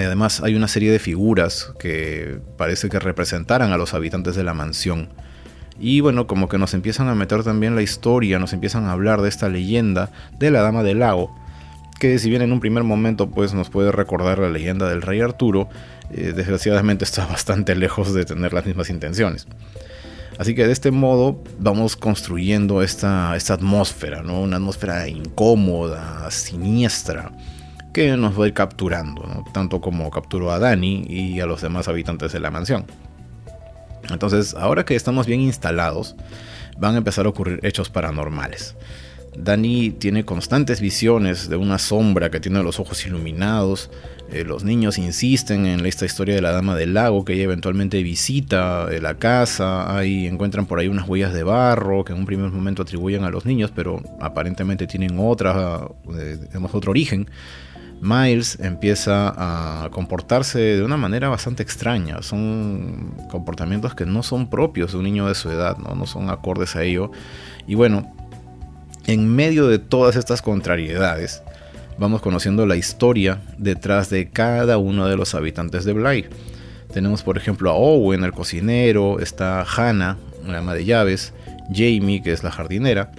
Además 0.03 0.41
hay 0.41 0.55
una 0.55 0.67
serie 0.67 0.91
de 0.91 0.99
figuras 0.99 1.71
que 1.79 2.39
parece 2.57 2.89
que 2.89 2.99
representaran 2.99 3.71
a 3.71 3.77
los 3.77 3.93
habitantes 3.93 4.35
de 4.35 4.43
la 4.43 4.53
mansión. 4.53 5.09
Y 5.79 6.01
bueno, 6.01 6.27
como 6.27 6.49
que 6.49 6.57
nos 6.57 6.73
empiezan 6.73 7.07
a 7.07 7.15
meter 7.15 7.43
también 7.43 7.75
la 7.75 7.81
historia, 7.81 8.39
nos 8.39 8.53
empiezan 8.53 8.85
a 8.85 8.91
hablar 8.91 9.21
de 9.21 9.29
esta 9.29 9.49
leyenda 9.49 10.11
de 10.39 10.51
la 10.51 10.61
Dama 10.61 10.83
del 10.83 10.99
Lago, 10.99 11.35
que 11.99 12.17
si 12.19 12.29
bien 12.29 12.41
en 12.41 12.51
un 12.51 12.59
primer 12.59 12.83
momento 12.83 13.29
pues 13.29 13.53
nos 13.53 13.69
puede 13.69 13.91
recordar 13.91 14.39
la 14.39 14.49
leyenda 14.49 14.89
del 14.89 15.01
rey 15.01 15.21
Arturo, 15.21 15.69
eh, 16.11 16.33
desgraciadamente 16.35 17.03
está 17.03 17.25
bastante 17.29 17.75
lejos 17.75 18.13
de 18.13 18.25
tener 18.25 18.53
las 18.53 18.65
mismas 18.65 18.89
intenciones. 18.89 19.47
Así 20.37 20.53
que 20.55 20.65
de 20.65 20.73
este 20.73 20.91
modo 20.91 21.41
vamos 21.59 21.95
construyendo 21.95 22.81
esta, 22.81 23.35
esta 23.37 23.53
atmósfera, 23.53 24.21
¿no? 24.21 24.41
una 24.41 24.57
atmósfera 24.57 25.07
incómoda, 25.07 26.29
siniestra, 26.29 27.31
que 27.95 28.17
nos 28.17 28.37
va 28.37 28.43
a 28.43 28.47
ir 28.49 28.53
capturando, 28.53 29.45
tanto 29.53 29.79
como 29.79 30.11
capturó 30.11 30.51
a 30.51 30.59
Dani 30.59 31.05
y 31.07 31.39
a 31.39 31.45
los 31.45 31.61
demás 31.61 31.87
habitantes 31.87 32.33
de 32.33 32.41
la 32.41 32.51
mansión. 32.51 32.85
Entonces, 34.09 34.53
ahora 34.53 34.83
que 34.83 34.97
estamos 34.97 35.25
bien 35.25 35.39
instalados, 35.39 36.17
van 36.77 36.95
a 36.95 36.97
empezar 36.97 37.25
a 37.25 37.29
ocurrir 37.29 37.61
hechos 37.63 37.89
paranormales. 37.89 38.75
Dani 39.37 39.91
tiene 39.91 40.25
constantes 40.25 40.81
visiones 40.81 41.47
de 41.47 41.55
una 41.55 41.77
sombra 41.77 42.29
que 42.29 42.41
tiene 42.41 42.61
los 42.63 42.81
ojos 42.81 43.05
iluminados. 43.05 43.89
Eh, 44.29 44.43
los 44.43 44.65
niños 44.65 44.97
insisten 44.97 45.65
en 45.65 45.85
esta 45.85 46.05
historia 46.05 46.35
de 46.35 46.41
la 46.41 46.51
dama 46.51 46.75
del 46.75 46.93
lago 46.93 47.23
que 47.23 47.33
ella 47.33 47.43
eventualmente 47.43 48.03
visita 48.03 48.89
eh, 48.91 48.99
la 48.99 49.15
casa. 49.15 49.97
Ahí 49.97 50.27
encuentran 50.27 50.65
por 50.65 50.79
ahí 50.79 50.89
unas 50.89 51.07
huellas 51.07 51.33
de 51.33 51.43
barro 51.43 52.03
que 52.03 52.11
en 52.11 52.19
un 52.19 52.25
primer 52.25 52.51
momento 52.51 52.81
atribuyen 52.81 53.23
a 53.23 53.29
los 53.29 53.45
niños, 53.45 53.71
pero 53.73 54.03
aparentemente 54.19 54.85
tienen 54.85 55.17
otra, 55.17 55.87
eh, 56.13 56.39
otro 56.73 56.91
origen. 56.91 57.29
Miles 58.05 58.59
empieza 58.61 59.33
a 59.35 59.89
comportarse 59.89 60.59
de 60.59 60.83
una 60.83 60.95
manera 60.95 61.27
bastante 61.27 61.63
extraña. 61.63 62.21
Son 62.21 63.15
comportamientos 63.31 63.95
que 63.95 64.05
no 64.05 64.21
son 64.21 64.49
propios 64.49 64.91
de 64.91 64.99
un 64.99 65.05
niño 65.05 65.27
de 65.27 65.33
su 65.33 65.49
edad, 65.49 65.77
no, 65.77 65.95
no 65.95 66.05
son 66.05 66.29
acordes 66.29 66.75
a 66.75 66.83
ello. 66.83 67.11
Y 67.65 67.73
bueno, 67.73 68.15
en 69.07 69.35
medio 69.35 69.67
de 69.67 69.79
todas 69.79 70.15
estas 70.15 70.41
contrariedades, 70.43 71.41
vamos 71.97 72.21
conociendo 72.21 72.65
la 72.65 72.75
historia 72.75 73.41
detrás 73.57 74.09
de 74.09 74.29
cada 74.29 74.77
uno 74.77 75.07
de 75.07 75.17
los 75.17 75.33
habitantes 75.33 75.83
de 75.83 75.93
Bly. 75.93 76.25
Tenemos 76.93 77.23
por 77.23 77.37
ejemplo 77.37 77.71
a 77.71 77.73
Owen, 77.73 78.23
el 78.23 78.31
cocinero, 78.31 79.19
está 79.19 79.63
Hannah, 79.63 80.17
la 80.45 80.59
ama 80.59 80.73
de 80.75 80.85
llaves, 80.85 81.33
Jamie, 81.73 82.21
que 82.21 82.31
es 82.31 82.43
la 82.43 82.51
jardinera, 82.51 83.11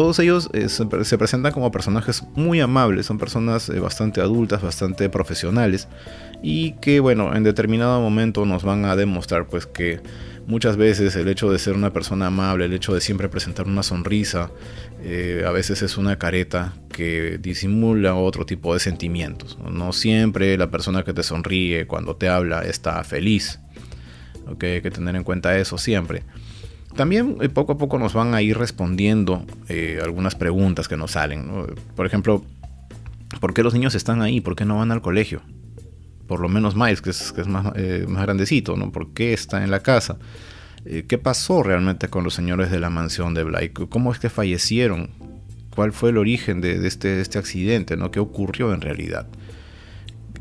todos 0.00 0.18
ellos 0.18 0.48
eh, 0.54 0.70
se, 0.70 1.18
presentan 1.18 1.52
como 1.52 1.70
personajes 1.70 2.22
muy 2.34 2.58
amables, 2.58 3.04
son 3.04 3.18
personas 3.18 3.68
eh, 3.68 3.80
bastante 3.80 4.22
adultas, 4.22 4.62
bastante 4.62 5.10
profesionales 5.10 5.88
y 6.42 6.72
que 6.80 7.00
bueno, 7.00 7.36
en 7.36 7.44
determinado 7.44 8.00
momento 8.00 8.46
nos 8.46 8.62
van 8.62 8.86
a 8.86 8.96
demostrar 8.96 9.46
pues 9.48 9.66
que 9.66 10.00
muchas 10.46 10.78
veces 10.78 11.16
el 11.16 11.28
hecho 11.28 11.52
de 11.52 11.58
ser 11.58 11.74
una 11.74 11.92
persona 11.92 12.28
amable, 12.28 12.64
el 12.64 12.72
hecho 12.72 12.94
de 12.94 13.02
siempre 13.02 13.28
presentar 13.28 13.66
una 13.66 13.82
sonrisa, 13.82 14.50
eh, 15.02 15.44
a 15.46 15.50
veces 15.50 15.82
es 15.82 15.98
una 15.98 16.16
careta 16.16 16.72
que 16.90 17.36
disimula 17.36 18.14
otro 18.14 18.46
tipo 18.46 18.72
de 18.72 18.80
sentimientos. 18.80 19.58
No 19.70 19.92
siempre 19.92 20.56
la 20.56 20.70
persona 20.70 21.02
que 21.02 21.12
te 21.12 21.22
sonríe 21.22 21.86
cuando 21.86 22.16
te 22.16 22.30
habla 22.30 22.62
está 22.62 23.04
feliz. 23.04 23.60
hay 24.46 24.80
que 24.80 24.90
tener 24.90 25.14
en 25.14 25.24
cuenta 25.24 25.58
eso 25.58 25.76
siempre. 25.76 26.22
También 26.96 27.36
eh, 27.40 27.48
poco 27.48 27.72
a 27.72 27.78
poco 27.78 27.98
nos 27.98 28.14
van 28.14 28.34
a 28.34 28.42
ir 28.42 28.58
respondiendo 28.58 29.44
eh, 29.68 30.00
algunas 30.02 30.34
preguntas 30.34 30.88
que 30.88 30.96
nos 30.96 31.12
salen. 31.12 31.48
Por 31.94 32.06
ejemplo, 32.06 32.44
¿por 33.40 33.54
qué 33.54 33.62
los 33.62 33.74
niños 33.74 33.94
están 33.94 34.22
ahí? 34.22 34.40
¿Por 34.40 34.56
qué 34.56 34.64
no 34.64 34.78
van 34.78 34.90
al 34.90 35.00
colegio? 35.00 35.42
Por 36.26 36.40
lo 36.40 36.48
menos 36.48 36.76
Miles, 36.76 37.00
que 37.00 37.10
es, 37.10 37.46
más, 37.46 37.72
eh, 37.76 38.04
más, 38.08 38.22
grandecito, 38.22 38.76
¿no? 38.76 38.92
¿Por 38.92 39.12
qué 39.12 39.32
está 39.32 39.64
en 39.64 39.70
la 39.70 39.80
casa? 39.80 40.18
¿Qué 40.82 41.18
pasó 41.18 41.62
realmente 41.62 42.08
con 42.08 42.24
los 42.24 42.32
señores 42.32 42.70
de 42.70 42.80
la 42.80 42.88
mansión 42.88 43.34
de 43.34 43.44
Blake? 43.44 43.86
¿Cómo 43.90 44.12
es 44.12 44.18
que 44.18 44.30
fallecieron? 44.30 45.10
¿Cuál 45.74 45.92
fue 45.92 46.08
el 46.08 46.16
origen 46.16 46.62
de, 46.62 46.86
este, 46.86 47.20
este, 47.20 47.38
accidente? 47.38 47.98
¿no? 47.98 48.10
¿Qué 48.10 48.18
ocurrió 48.18 48.72
en 48.72 48.80
realidad? 48.80 49.26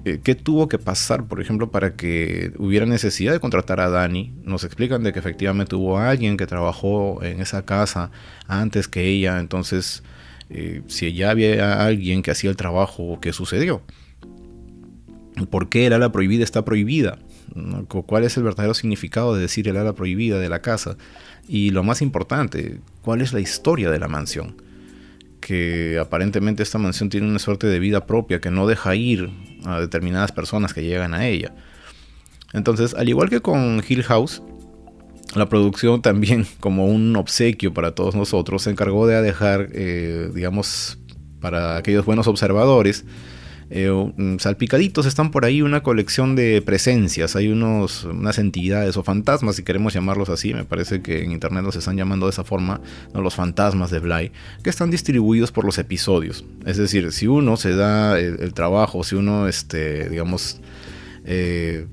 Eh, 0.06 0.22
¿Qué 0.24 0.34
tuvo 0.34 0.70
que 0.70 0.78
pasar, 0.78 1.26
por 1.26 1.42
ejemplo, 1.42 1.72
para 1.72 1.96
que 1.96 2.54
hubiera 2.58 2.86
necesidad 2.86 3.34
de 3.34 3.40
contratar 3.40 3.82
a 3.82 3.90
Dani? 3.90 4.34
Nos 4.44 4.64
explican 4.64 5.04
de 5.04 5.12
que 5.12 5.20
efectivamente 5.20 5.76
hubo 5.76 5.98
alguien 5.98 6.38
que 6.38 6.48
trabajó 6.48 7.22
en 7.22 7.42
esa 7.42 7.66
casa 7.66 8.12
antes 8.48 8.88
que 8.88 9.06
ella, 9.06 9.40
entonces 9.40 10.04
eh, 10.50 10.82
si 10.88 11.14
ya 11.14 11.32
había 11.32 11.86
alguien 11.86 12.22
que 12.22 12.32
hacía 12.32 12.50
el 12.50 12.56
trabajo, 12.56 13.20
¿qué 13.22 13.34
sucedió? 13.34 13.82
¿Por 15.50 15.70
qué 15.70 15.88
el 15.88 15.94
ala 15.94 16.12
prohibida 16.12 16.44
está 16.44 16.64
prohibida? 16.64 17.20
¿Cuál 17.88 18.24
es 18.24 18.38
el 18.38 18.44
verdadero 18.44 18.74
significado 18.74 19.36
de 19.36 19.42
decir 19.42 19.68
el 19.68 19.78
ala 19.78 19.94
prohibida 19.94 20.40
de 20.40 20.50
la 20.50 20.62
casa? 20.62 20.98
Y 21.48 21.72
lo 21.72 21.84
más 21.84 22.02
importante, 22.02 22.80
¿cuál 23.02 23.22
es 23.22 23.34
la 23.34 23.40
historia 23.40 23.90
de 23.90 24.00
la 24.00 24.08
mansión? 24.08 24.56
Que 25.40 25.98
aparentemente 26.00 26.64
esta 26.64 26.78
mansión 26.78 27.10
tiene 27.10 27.28
una 27.28 27.40
suerte 27.40 27.68
de 27.68 27.80
vida 27.80 28.06
propia 28.06 28.40
que 28.40 28.52
no 28.52 28.68
deja 28.68 28.96
ir 28.96 29.30
a 29.66 29.80
determinadas 29.80 30.32
personas 30.32 30.74
que 30.74 30.84
llegan 30.84 31.14
a 31.14 31.28
ella. 31.28 31.54
Entonces, 32.54 32.94
al 32.94 33.10
igual 33.10 33.30
que 33.30 33.42
con 33.42 33.84
Hill 33.88 34.04
House, 34.04 34.42
la 35.36 35.48
producción 35.48 36.02
también, 36.04 36.46
como 36.60 36.86
un 36.86 37.16
obsequio 37.16 37.74
para 37.74 37.94
todos 37.94 38.16
nosotros, 38.16 38.64
se 38.64 38.72
encargó 38.72 39.08
de 39.08 39.22
dejar, 39.22 39.70
eh, 39.74 40.30
digamos, 40.34 40.98
para 41.40 41.78
aquellos 41.78 42.06
buenos 42.06 42.28
observadores, 42.28 43.06
eh, 43.72 44.12
salpicaditos 44.40 45.06
están 45.06 45.30
por 45.30 45.46
ahí 45.46 45.62
una 45.62 45.84
colección 45.84 46.36
de 46.36 46.62
presencias, 46.62 47.36
hay 47.36 47.50
unos, 47.50 48.04
unas 48.06 48.40
entidades 48.40 48.98
o 48.98 49.04
fantasmas, 49.04 49.58
si 49.58 49.64
queremos 49.64 49.94
llamarlos 49.94 50.30
así, 50.30 50.54
me 50.54 50.66
parece 50.66 51.02
que 51.02 51.24
en 51.24 51.32
internet 51.32 51.64
los 51.64 51.76
están 51.76 51.96
llamando 51.96 52.26
de 52.26 52.32
esa 52.32 52.44
forma, 52.44 52.82
los 53.14 53.36
fantasmas 53.36 53.92
de 53.92 54.00
Bly, 54.00 54.32
que 54.64 54.70
están 54.70 54.90
distribuidos 54.90 55.52
por 55.52 55.66
los 55.66 55.78
episodios. 55.78 56.46
Es 56.66 56.78
decir, 56.78 57.12
si 57.12 57.28
uno 57.28 57.58
se 57.58 57.76
da 57.76 58.20
el, 58.20 58.54
trabajo, 58.54 59.04
si 59.04 59.16
uno, 59.16 59.48
este, 59.48 60.10
digamos, 60.10 60.62
eh, 61.26 61.86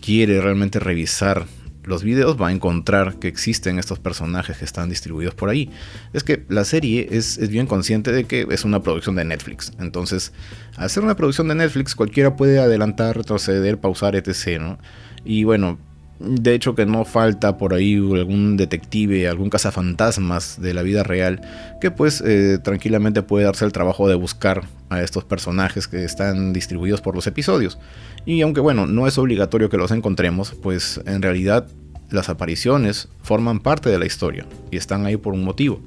quiere 0.00 0.40
realmente 0.40 0.78
revisar 0.78 1.46
los 1.84 2.02
videos 2.02 2.40
va 2.40 2.48
a 2.48 2.52
encontrar 2.52 3.18
que 3.18 3.28
existen 3.28 3.78
estos 3.78 3.98
personajes 3.98 4.58
que 4.58 4.64
están 4.64 4.88
distribuidos 4.88 5.34
por 5.34 5.48
ahí. 5.48 5.70
Es 6.12 6.24
que 6.24 6.44
la 6.48 6.64
serie 6.64 7.08
es, 7.10 7.38
bien 7.48 7.66
consciente 7.66 8.12
de 8.12 8.24
que 8.24 8.46
es 8.50 8.64
una 8.64 8.82
producción 8.82 9.16
de 9.16 9.24
Netflix. 9.24 9.72
Entonces, 9.78 10.32
al 10.76 10.90
ser 10.90 11.02
una 11.02 11.16
producción 11.16 11.48
de 11.48 11.54
Netflix, 11.54 11.94
cualquiera 11.94 12.36
puede 12.36 12.58
adelantar, 12.58 13.16
retroceder, 13.16 13.78
pausar, 13.78 14.16
etc. 14.16 14.78
Y 15.24 15.44
bueno, 15.44 15.78
de 16.18 16.54
hecho 16.54 16.74
que 16.74 16.86
no 16.86 17.04
falta 17.04 17.58
por 17.58 17.74
ahí 17.74 17.96
algún 17.96 18.56
detective, 18.56 19.28
algún 19.28 19.50
cazafantasmas 19.50 20.60
de 20.60 20.74
la 20.74 20.82
vida 20.82 21.02
real 21.02 21.40
que 21.80 21.90
pues 21.90 22.22
eh, 22.24 22.58
tranquilamente 22.62 23.22
puede 23.22 23.44
darse 23.44 23.64
el 23.64 23.72
trabajo 23.72 24.08
de 24.08 24.14
buscar 24.14 24.62
a 24.90 25.02
estos 25.02 25.24
personajes 25.24 25.88
que 25.88 26.04
están 26.04 26.52
distribuidos 26.52 27.00
por 27.00 27.14
los 27.14 27.26
episodios. 27.26 27.78
Y 28.24 28.40
aunque 28.42 28.60
bueno, 28.60 28.86
no 28.86 29.06
es 29.06 29.18
obligatorio 29.18 29.68
que 29.68 29.76
los 29.76 29.90
encontremos, 29.90 30.54
pues 30.62 31.00
en 31.06 31.20
realidad 31.20 31.66
las 32.10 32.28
apariciones 32.28 33.08
forman 33.22 33.60
parte 33.60 33.90
de 33.90 33.98
la 33.98 34.06
historia 34.06 34.46
y 34.70 34.76
están 34.76 35.04
ahí 35.06 35.16
por 35.16 35.34
un 35.34 35.44
motivo. 35.44 35.80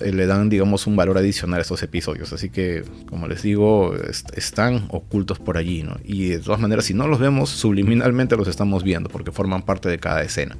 Eh, 0.00 0.12
le 0.12 0.26
dan, 0.26 0.48
digamos, 0.48 0.86
un 0.86 0.96
valor 0.96 1.18
adicional 1.18 1.58
a 1.58 1.62
estos 1.62 1.82
episodios. 1.82 2.32
Así 2.32 2.50
que, 2.50 2.84
como 3.08 3.28
les 3.28 3.42
digo, 3.42 3.94
están 4.34 4.86
ocultos 4.90 5.38
por 5.38 5.56
allí. 5.56 5.84
Y 6.04 6.28
de 6.28 6.38
todas 6.40 6.60
maneras, 6.60 6.84
si 6.84 6.94
no 6.94 7.06
los 7.06 7.18
vemos, 7.18 7.50
subliminalmente 7.50 8.36
los 8.36 8.48
estamos 8.48 8.82
viendo 8.82 9.08
porque 9.08 9.32
forman 9.32 9.62
parte 9.62 9.88
de 9.88 9.98
cada 9.98 10.22
escena. 10.22 10.56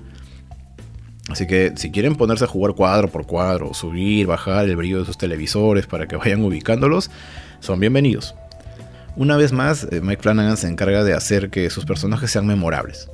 Así 1.29 1.47
que 1.47 1.73
si 1.77 1.91
quieren 1.91 2.17
ponerse 2.17 2.45
a 2.45 2.49
jugar 2.49 2.75
cuadro 2.75 3.09
por 3.09 3.27
cuadro, 3.27 3.73
subir, 3.73 4.27
bajar 4.27 4.65
el 4.65 4.75
brillo 4.75 4.99
de 4.99 5.05
sus 5.05 5.17
televisores 5.17 5.87
para 5.87 6.09
que 6.09 6.17
vayan 6.17 6.43
ubicándolos, 6.43 7.11
son 7.61 7.79
bienvenidos. 7.79 8.35
Una 9.17 9.37
vez 9.37 9.53
más, 9.53 9.87
eh, 9.91 10.01
Mike 10.01 10.23
Flanagan 10.23 10.57
se 10.57 10.69
encarga 10.69 11.05
de 11.05 11.13
hacer 11.13 11.51
que 11.51 11.71
sus 11.71 11.85
personajes 11.85 12.31
sean 12.31 12.47
memorables 12.47 13.09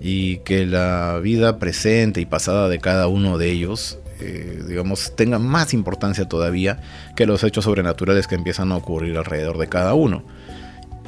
y 0.00 0.38
que 0.38 0.66
la 0.66 1.18
vida 1.22 1.58
presente 1.58 2.20
y 2.20 2.26
pasada 2.26 2.68
de 2.68 2.78
cada 2.78 3.08
uno 3.08 3.38
de 3.38 3.50
ellos, 3.50 3.98
eh, 4.20 4.62
digamos, 4.66 5.14
tenga 5.16 5.38
más 5.38 5.74
importancia 5.74 6.28
todavía 6.28 6.80
que 7.14 7.26
los 7.26 7.44
hechos 7.44 7.64
sobrenaturales 7.64 8.26
que 8.26 8.34
empiezan 8.34 8.72
a 8.72 8.76
ocurrir 8.76 9.16
alrededor 9.16 9.58
de 9.58 9.68
cada 9.68 9.94
uno. 9.94 10.24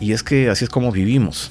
Y 0.01 0.13
es 0.13 0.23
que 0.23 0.51
así 0.51 0.65
es 0.65 0.71
como 0.71 0.93
vivimos. 0.93 1.51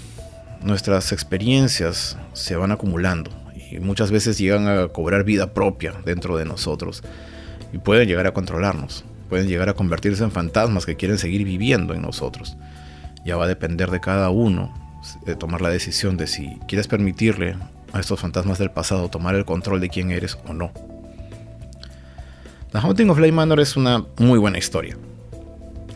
nuestras 0.62 1.12
experiencias 1.12 2.18
se 2.34 2.56
van 2.56 2.72
acumulando 2.72 3.30
y 3.72 3.80
muchas 3.80 4.10
veces 4.12 4.38
llegan 4.38 4.68
a 4.68 4.88
cobrar 4.88 5.24
vida 5.24 5.54
propia 5.54 5.94
dentro 6.04 6.38
de 6.38 6.46
nosotros 6.46 7.04
y 7.72 7.78
pueden 7.78 8.08
llegar 8.08 8.26
a 8.26 8.34
controlarnos, 8.34 9.06
pueden 9.30 9.48
llegar 9.48 9.70
a 9.70 9.74
convertirse 9.74 10.24
en 10.24 10.32
fantasmas 10.32 10.86
que 10.86 10.96
quieren 10.96 11.18
seguir 11.18 11.44
viviendo 11.44 11.94
en 11.94 12.02
nosotros. 12.02 12.58
Ya 13.26 13.36
va 13.36 13.46
a 13.46 13.48
depender 13.48 13.92
de 13.92 14.00
cada 14.00 14.30
uno 14.30 14.74
de 15.26 15.36
tomar 15.36 15.62
la 15.62 15.70
decisión 15.70 16.18
de 16.18 16.28
si 16.28 16.60
quieres 16.68 16.88
permitirle 16.88 17.56
a 17.94 18.00
estos 18.00 18.20
fantasmas 18.20 18.58
del 18.58 18.72
pasado 18.72 19.10
tomar 19.10 19.36
el 19.36 19.46
control 19.46 19.80
de 19.80 19.90
quién 19.90 20.12
eres 20.12 20.38
o 20.48 20.54
no. 20.54 20.72
The 22.72 22.80
Haunting 22.80 23.10
of 23.10 23.20
Lake 23.20 23.32
Manor 23.32 23.62
es 23.62 23.78
una 23.78 24.06
muy 24.18 24.38
buena 24.38 24.58
historia. 24.58 24.98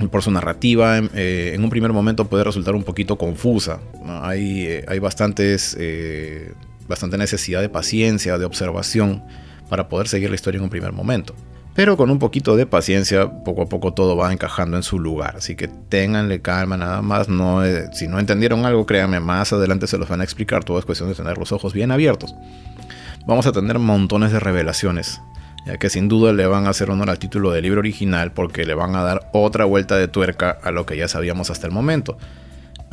Por 0.09 0.23
su 0.23 0.31
narrativa, 0.31 0.99
eh, 1.13 1.51
en 1.53 1.63
un 1.63 1.69
primer 1.69 1.91
momento 1.91 2.25
puede 2.25 2.45
resultar 2.45 2.75
un 2.75 2.83
poquito 2.83 3.17
confusa. 3.17 3.81
Hay, 4.21 4.65
eh, 4.65 4.85
hay 4.87 4.99
bastantes, 4.99 5.75
eh, 5.77 6.53
bastante 6.87 7.17
necesidad 7.17 7.61
de 7.61 7.67
paciencia, 7.67 8.37
de 8.37 8.45
observación, 8.45 9.21
para 9.69 9.89
poder 9.89 10.07
seguir 10.07 10.29
la 10.29 10.35
historia 10.35 10.59
en 10.59 10.63
un 10.63 10.69
primer 10.69 10.93
momento. 10.93 11.35
Pero 11.75 11.97
con 11.97 12.09
un 12.09 12.19
poquito 12.19 12.55
de 12.55 12.65
paciencia, 12.65 13.43
poco 13.43 13.63
a 13.63 13.65
poco 13.69 13.93
todo 13.93 14.15
va 14.15 14.31
encajando 14.31 14.77
en 14.77 14.83
su 14.83 14.97
lugar. 14.97 15.35
Así 15.37 15.55
que 15.55 15.67
ténganle 15.67 16.41
calma 16.41 16.77
nada 16.77 17.01
más. 17.01 17.27
No, 17.27 17.61
si 17.93 18.07
no 18.07 18.17
entendieron 18.17 18.65
algo, 18.65 18.85
créanme, 18.85 19.19
más 19.19 19.53
adelante 19.53 19.87
se 19.87 19.97
los 19.97 20.09
van 20.09 20.21
a 20.21 20.23
explicar. 20.23 20.63
Todo 20.63 20.79
es 20.79 20.85
cuestión 20.85 21.09
de 21.09 21.15
tener 21.15 21.37
los 21.37 21.51
ojos 21.51 21.73
bien 21.73 21.91
abiertos. 21.91 22.33
Vamos 23.25 23.45
a 23.45 23.51
tener 23.51 23.77
montones 23.77 24.31
de 24.31 24.39
revelaciones 24.39 25.21
ya 25.65 25.77
que 25.77 25.89
sin 25.89 26.07
duda 26.07 26.33
le 26.33 26.45
van 26.47 26.65
a 26.65 26.69
hacer 26.69 26.89
honor 26.89 27.09
al 27.09 27.19
título 27.19 27.51
del 27.51 27.63
libro 27.63 27.79
original 27.79 28.31
porque 28.31 28.65
le 28.65 28.73
van 28.73 28.95
a 28.95 29.03
dar 29.03 29.29
otra 29.33 29.65
vuelta 29.65 29.97
de 29.97 30.07
tuerca 30.07 30.57
a 30.63 30.71
lo 30.71 30.85
que 30.85 30.97
ya 30.97 31.07
sabíamos 31.07 31.49
hasta 31.49 31.67
el 31.67 31.73
momento. 31.73 32.17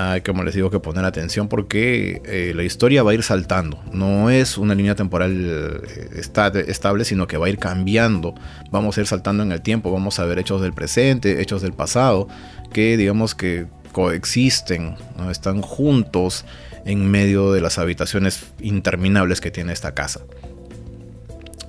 Hay, 0.00 0.20
como 0.20 0.44
les 0.44 0.54
digo, 0.54 0.70
que 0.70 0.78
poner 0.78 1.04
atención 1.04 1.48
porque 1.48 2.22
eh, 2.24 2.52
la 2.54 2.62
historia 2.62 3.02
va 3.02 3.10
a 3.10 3.14
ir 3.14 3.24
saltando. 3.24 3.82
No 3.92 4.30
es 4.30 4.56
una 4.56 4.76
línea 4.76 4.94
temporal 4.94 5.82
eh, 5.82 6.64
estable, 6.68 7.04
sino 7.04 7.26
que 7.26 7.36
va 7.36 7.46
a 7.46 7.48
ir 7.48 7.58
cambiando. 7.58 8.34
Vamos 8.70 8.96
a 8.96 9.00
ir 9.00 9.08
saltando 9.08 9.42
en 9.42 9.50
el 9.50 9.60
tiempo, 9.60 9.90
vamos 9.90 10.20
a 10.20 10.24
ver 10.24 10.38
hechos 10.38 10.62
del 10.62 10.72
presente, 10.72 11.42
hechos 11.42 11.62
del 11.62 11.72
pasado, 11.72 12.28
que 12.72 12.96
digamos 12.96 13.34
que 13.34 13.66
coexisten, 13.90 14.94
¿no? 15.16 15.32
están 15.32 15.62
juntos 15.62 16.44
en 16.84 17.10
medio 17.10 17.50
de 17.50 17.60
las 17.60 17.78
habitaciones 17.78 18.52
interminables 18.60 19.40
que 19.40 19.50
tiene 19.50 19.72
esta 19.72 19.94
casa. 19.94 20.20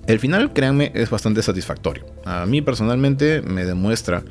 El 0.10 0.18
final, 0.20 0.54
créanme, 0.54 0.92
es 0.96 1.12
bastante 1.12 1.44
satisfactorio. 1.44 2.04
A 2.26 2.44
mí 2.48 2.64
personalmente 2.64 3.44
me 3.44 3.64
demuestra 3.64 4.24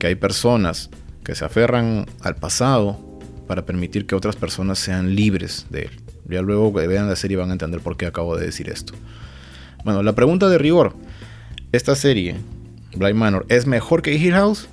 que 0.00 0.08
hay 0.08 0.16
personas 0.16 0.90
que 1.22 1.36
se 1.36 1.44
aferran 1.44 2.06
al 2.20 2.34
pasado 2.34 2.98
para 3.46 3.64
permitir 3.64 4.08
que 4.08 4.16
otras 4.16 4.34
personas 4.34 4.80
sean 4.80 5.14
libres 5.14 5.66
de 5.70 5.82
él. 5.82 5.90
Ya 6.28 6.42
luego 6.42 6.74
que 6.74 6.88
vean 6.88 7.08
la 7.08 7.14
serie 7.14 7.36
van 7.36 7.50
a 7.50 7.52
entender 7.52 7.80
por 7.80 7.96
qué 7.96 8.06
acabo 8.06 8.36
de 8.36 8.46
decir 8.46 8.68
esto. 8.68 8.92
Bueno, 9.84 10.02
la 10.02 10.16
pregunta 10.16 10.48
de 10.48 10.58
rigor. 10.58 10.96
¿Esta 11.70 11.94
serie, 11.94 12.34
Blind 12.96 13.14
Manor, 13.14 13.46
es 13.48 13.68
mejor 13.68 14.02
que 14.02 14.14
Hill 14.14 14.32
House? 14.32 14.66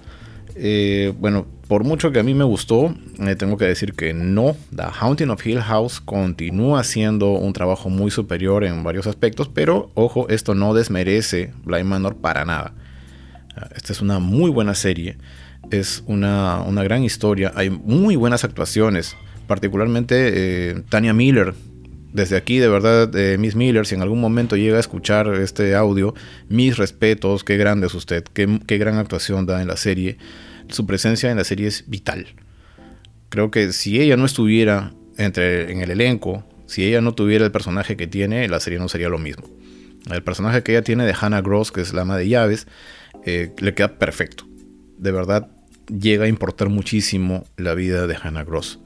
Eh, 0.55 1.13
bueno, 1.19 1.45
por 1.71 1.85
mucho 1.85 2.11
que 2.11 2.19
a 2.19 2.23
mí 2.23 2.33
me 2.33 2.43
gustó, 2.43 2.93
eh, 3.25 3.37
tengo 3.37 3.55
que 3.55 3.63
decir 3.63 3.93
que 3.93 4.13
no. 4.13 4.57
The 4.75 4.83
Haunting 4.99 5.29
of 5.29 5.47
Hill 5.47 5.61
House 5.61 6.01
continúa 6.01 6.83
siendo 6.83 7.29
un 7.29 7.53
trabajo 7.53 7.89
muy 7.89 8.11
superior 8.11 8.65
en 8.65 8.83
varios 8.83 9.07
aspectos, 9.07 9.47
pero 9.47 9.89
ojo, 9.93 10.27
esto 10.27 10.53
no 10.53 10.73
desmerece 10.73 11.53
Blind 11.63 11.85
Manor 11.85 12.17
para 12.17 12.43
nada. 12.43 12.73
Ah, 13.55 13.69
esta 13.73 13.93
es 13.93 14.01
una 14.01 14.19
muy 14.19 14.51
buena 14.51 14.75
serie, 14.75 15.17
es 15.71 16.03
una, 16.07 16.61
gran 16.83 17.05
historia, 17.05 17.53
hay 17.55 17.69
muy 17.69 18.17
buenas 18.17 18.43
actuaciones, 18.43 19.15
particularmente 19.47 20.15
eh, 20.71 20.83
Tania 20.89 21.13
Miller. 21.13 21.53
Desde 22.11 22.35
aquí, 22.35 22.57
de 22.57 22.67
verdad, 22.67 23.13
Miss 23.39 23.55
Miller, 23.55 23.87
si 23.87 23.95
en 23.95 24.01
algún 24.01 24.19
momento 24.19 24.57
llega 24.57 24.75
a 24.75 24.81
escuchar 24.81 25.33
este 25.35 25.73
audio, 25.73 26.13
mis 26.49 26.75
respetos, 26.75 27.45
qué 27.45 27.55
grande 27.55 27.87
es 27.87 27.93
usted, 27.93 28.25
qué, 28.25 28.59
qué 28.67 28.77
gran 28.77 28.97
actuación 28.97 29.45
da 29.45 29.61
en 29.61 29.69
la 29.69 29.77
serie 29.77 30.17
su 30.71 30.85
presencia 30.85 31.31
en 31.31 31.37
la 31.37 31.43
serie 31.43 31.67
es 31.67 31.89
vital. 31.89 32.27
Creo 33.29 33.51
que 33.51 33.71
si 33.73 34.01
ella 34.01 34.17
no 34.17 34.25
estuviera 34.25 34.93
entre, 35.17 35.71
en 35.71 35.81
el 35.81 35.91
elenco, 35.91 36.45
si 36.65 36.83
ella 36.83 37.01
no 37.01 37.13
tuviera 37.13 37.45
el 37.45 37.51
personaje 37.51 37.97
que 37.97 38.07
tiene, 38.07 38.47
la 38.47 38.59
serie 38.59 38.79
no 38.79 38.87
sería 38.89 39.09
lo 39.09 39.17
mismo. 39.17 39.45
El 40.09 40.23
personaje 40.23 40.63
que 40.63 40.71
ella 40.71 40.83
tiene 40.83 41.05
de 41.05 41.15
Hannah 41.19 41.41
Gross, 41.41 41.71
que 41.71 41.81
es 41.81 41.93
la 41.93 42.01
ama 42.01 42.17
de 42.17 42.27
llaves, 42.27 42.67
eh, 43.25 43.53
le 43.59 43.73
queda 43.73 43.99
perfecto. 43.99 44.45
De 44.97 45.11
verdad, 45.11 45.49
llega 45.87 46.25
a 46.25 46.27
importar 46.27 46.69
muchísimo 46.69 47.45
la 47.57 47.73
vida 47.73 48.07
de 48.07 48.15
Hannah 48.15 48.43
Gross. 48.43 48.79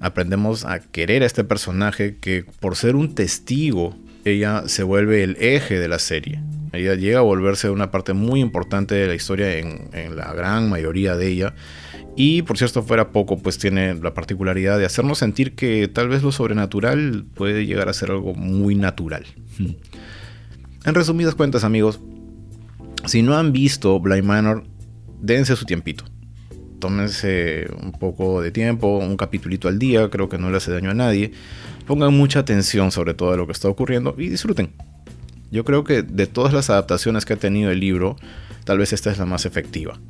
Aprendemos 0.00 0.64
a 0.64 0.80
querer 0.80 1.22
a 1.22 1.26
este 1.26 1.44
personaje 1.44 2.18
que 2.18 2.44
por 2.60 2.76
ser 2.76 2.96
un 2.96 3.14
testigo, 3.14 3.96
ella 4.24 4.64
se 4.66 4.82
vuelve 4.82 5.22
el 5.22 5.36
eje 5.40 5.78
de 5.78 5.88
la 5.88 5.98
serie. 5.98 6.40
Ella 6.72 6.94
llega 6.94 7.18
a 7.18 7.22
volverse 7.22 7.68
una 7.70 7.90
parte 7.90 8.14
muy 8.14 8.40
importante 8.40 8.94
de 8.94 9.06
la 9.06 9.14
historia 9.14 9.58
en, 9.58 10.16
la 10.16 10.32
gran 10.32 10.70
mayoría 10.70 11.16
de 11.16 11.28
ella. 11.28 11.54
Y 12.16 12.42
por 12.42 12.58
si 12.58 12.64
esto 12.64 12.82
fuera 12.82 13.10
poco, 13.10 13.38
pues 13.38 13.58
tiene 13.58 13.94
la 13.94 14.14
particularidad 14.14 14.78
de 14.78 14.86
hacernos 14.86 15.18
sentir 15.18 15.54
que 15.54 15.88
tal 15.88 16.08
vez 16.08 16.22
lo 16.22 16.32
sobrenatural 16.32 17.24
puede 17.34 17.66
llegar 17.66 17.88
a 17.88 17.92
ser 17.92 18.10
algo 18.10 18.34
muy 18.34 18.74
natural. 18.74 19.24
En 20.84 20.94
resumidas 20.94 21.36
cuentas, 21.36 21.62
amigos, 21.62 22.00
si 23.06 23.22
no 23.22 23.36
han 23.38 23.52
visto 23.52 24.00
Blind 24.00 24.24
Manor, 24.24 24.64
dense 25.20 25.54
su 25.54 25.64
tiempito. 25.64 26.04
Tómense 26.82 27.68
un 27.80 27.92
poco 27.92 28.42
de 28.42 28.50
tiempo, 28.50 28.98
un 28.98 29.16
capítulito 29.16 29.68
al 29.68 29.78
día, 29.78 30.10
creo 30.10 30.28
que 30.28 30.36
no 30.36 30.50
le 30.50 30.56
hace 30.56 30.72
daño 30.72 30.90
a 30.90 30.94
nadie. 30.94 31.30
Pongan 31.86 32.12
mucha 32.12 32.40
atención 32.40 32.90
sobre 32.90 33.14
todo 33.14 33.32
a 33.32 33.36
lo 33.36 33.46
que 33.46 33.52
está 33.52 33.68
ocurriendo 33.68 34.16
y 34.18 34.28
disfruten. 34.28 34.72
Yo 35.52 35.64
creo 35.64 35.84
que 35.84 36.02
de 36.02 36.26
todas 36.26 36.52
las 36.52 36.70
adaptaciones 36.70 37.24
que 37.24 37.34
ha 37.34 37.36
tenido 37.36 37.70
el 37.70 37.78
libro, 37.78 38.16
tal 38.64 38.78
vez 38.78 38.92
esta 38.92 39.12
es 39.12 39.18
la 39.18 39.26
más 39.26 39.46
efectiva. 39.46 40.00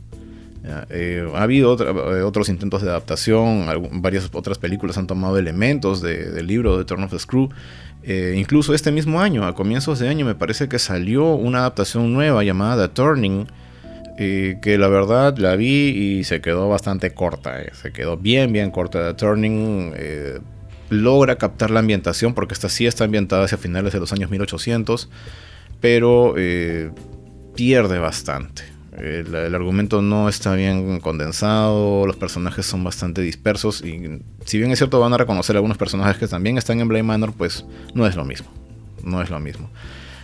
Eh, 0.89 1.31
ha 1.35 1.43
habido 1.43 1.77
eh, 1.79 2.23
otros 2.23 2.49
intentos 2.49 2.81
de 2.81 2.89
adaptación, 2.89 3.67
varias 4.01 4.31
otras 4.33 4.57
películas 4.57 4.97
han 4.97 5.07
tomado 5.07 5.37
elementos 5.37 6.01
del 6.01 6.47
libro 6.47 6.79
de 6.79 6.87
Turn 6.87 7.03
of 7.03 7.11
the 7.11 7.19
Screw. 7.19 7.51
Eh, 8.03 8.35
incluso 8.39 8.73
este 8.73 8.93
mismo 8.93 9.21
año, 9.21 9.45
a 9.45 9.55
comienzos 9.55 9.99
de 9.99 10.09
año, 10.09 10.25
me 10.25 10.35
parece 10.35 10.71
que 10.71 10.79
salió 10.79 11.35
una 11.35 11.59
adaptación 11.59 12.15
nueva 12.15 12.43
llamada 12.45 12.89
The 12.89 12.95
Turning, 12.95 13.47
que 14.17 14.77
la 14.79 14.89
verdad 14.89 15.37
la 15.39 15.57
vi 15.57 15.89
y 16.19 16.25
se 16.25 16.41
quedó 16.41 16.69
bastante 16.69 17.13
corta. 17.13 17.61
Se 17.75 17.93
quedó 17.93 18.17
bien, 18.17 18.53
bien 18.53 18.71
corta. 18.71 19.17
Turning 19.17 19.95
logra 20.93 21.37
captar 21.37 21.71
la 21.71 21.81
ambientación, 21.81 22.35
porque 22.35 22.55
esta 22.55 22.69
sí 22.69 22.87
está 22.87 23.05
ambientada 23.05 23.45
hacia 23.45 23.59
finales 23.59 23.93
de 23.93 24.01
los 24.01 24.13
años 24.13 24.31
1800, 24.31 25.09
pero 25.81 26.35
eh, 26.37 26.91
pierde 27.57 27.99
bastante. 27.99 28.63
El, 28.99 29.35
argumento 29.55 30.03
no 30.03 30.29
está 30.29 30.55
bien 30.55 31.01
condensado, 31.01 32.07
los 32.07 32.17
personajes 32.17 32.67
son 32.67 32.85
bastante 32.85 33.23
dispersos 33.23 33.83
y 33.83 34.21
si 34.45 34.59
bien 34.59 34.71
es 34.71 34.79
cierto 34.79 35.01
van 35.01 35.15
a 35.15 35.17
reconocer 35.17 35.57
algunos 35.57 35.79
personajes 35.79 36.19
que 36.19 36.29
también 36.29 36.59
están 36.59 36.79
en 36.79 36.89
Blade 36.89 37.03
Manor, 37.03 37.33
pues 37.33 37.65
no 37.95 38.07
es 38.07 38.17
lo 38.17 38.27
mismo. 38.27 38.51
No 39.03 39.23
es 39.23 39.31
lo 39.31 39.41
mismo. 39.41 39.71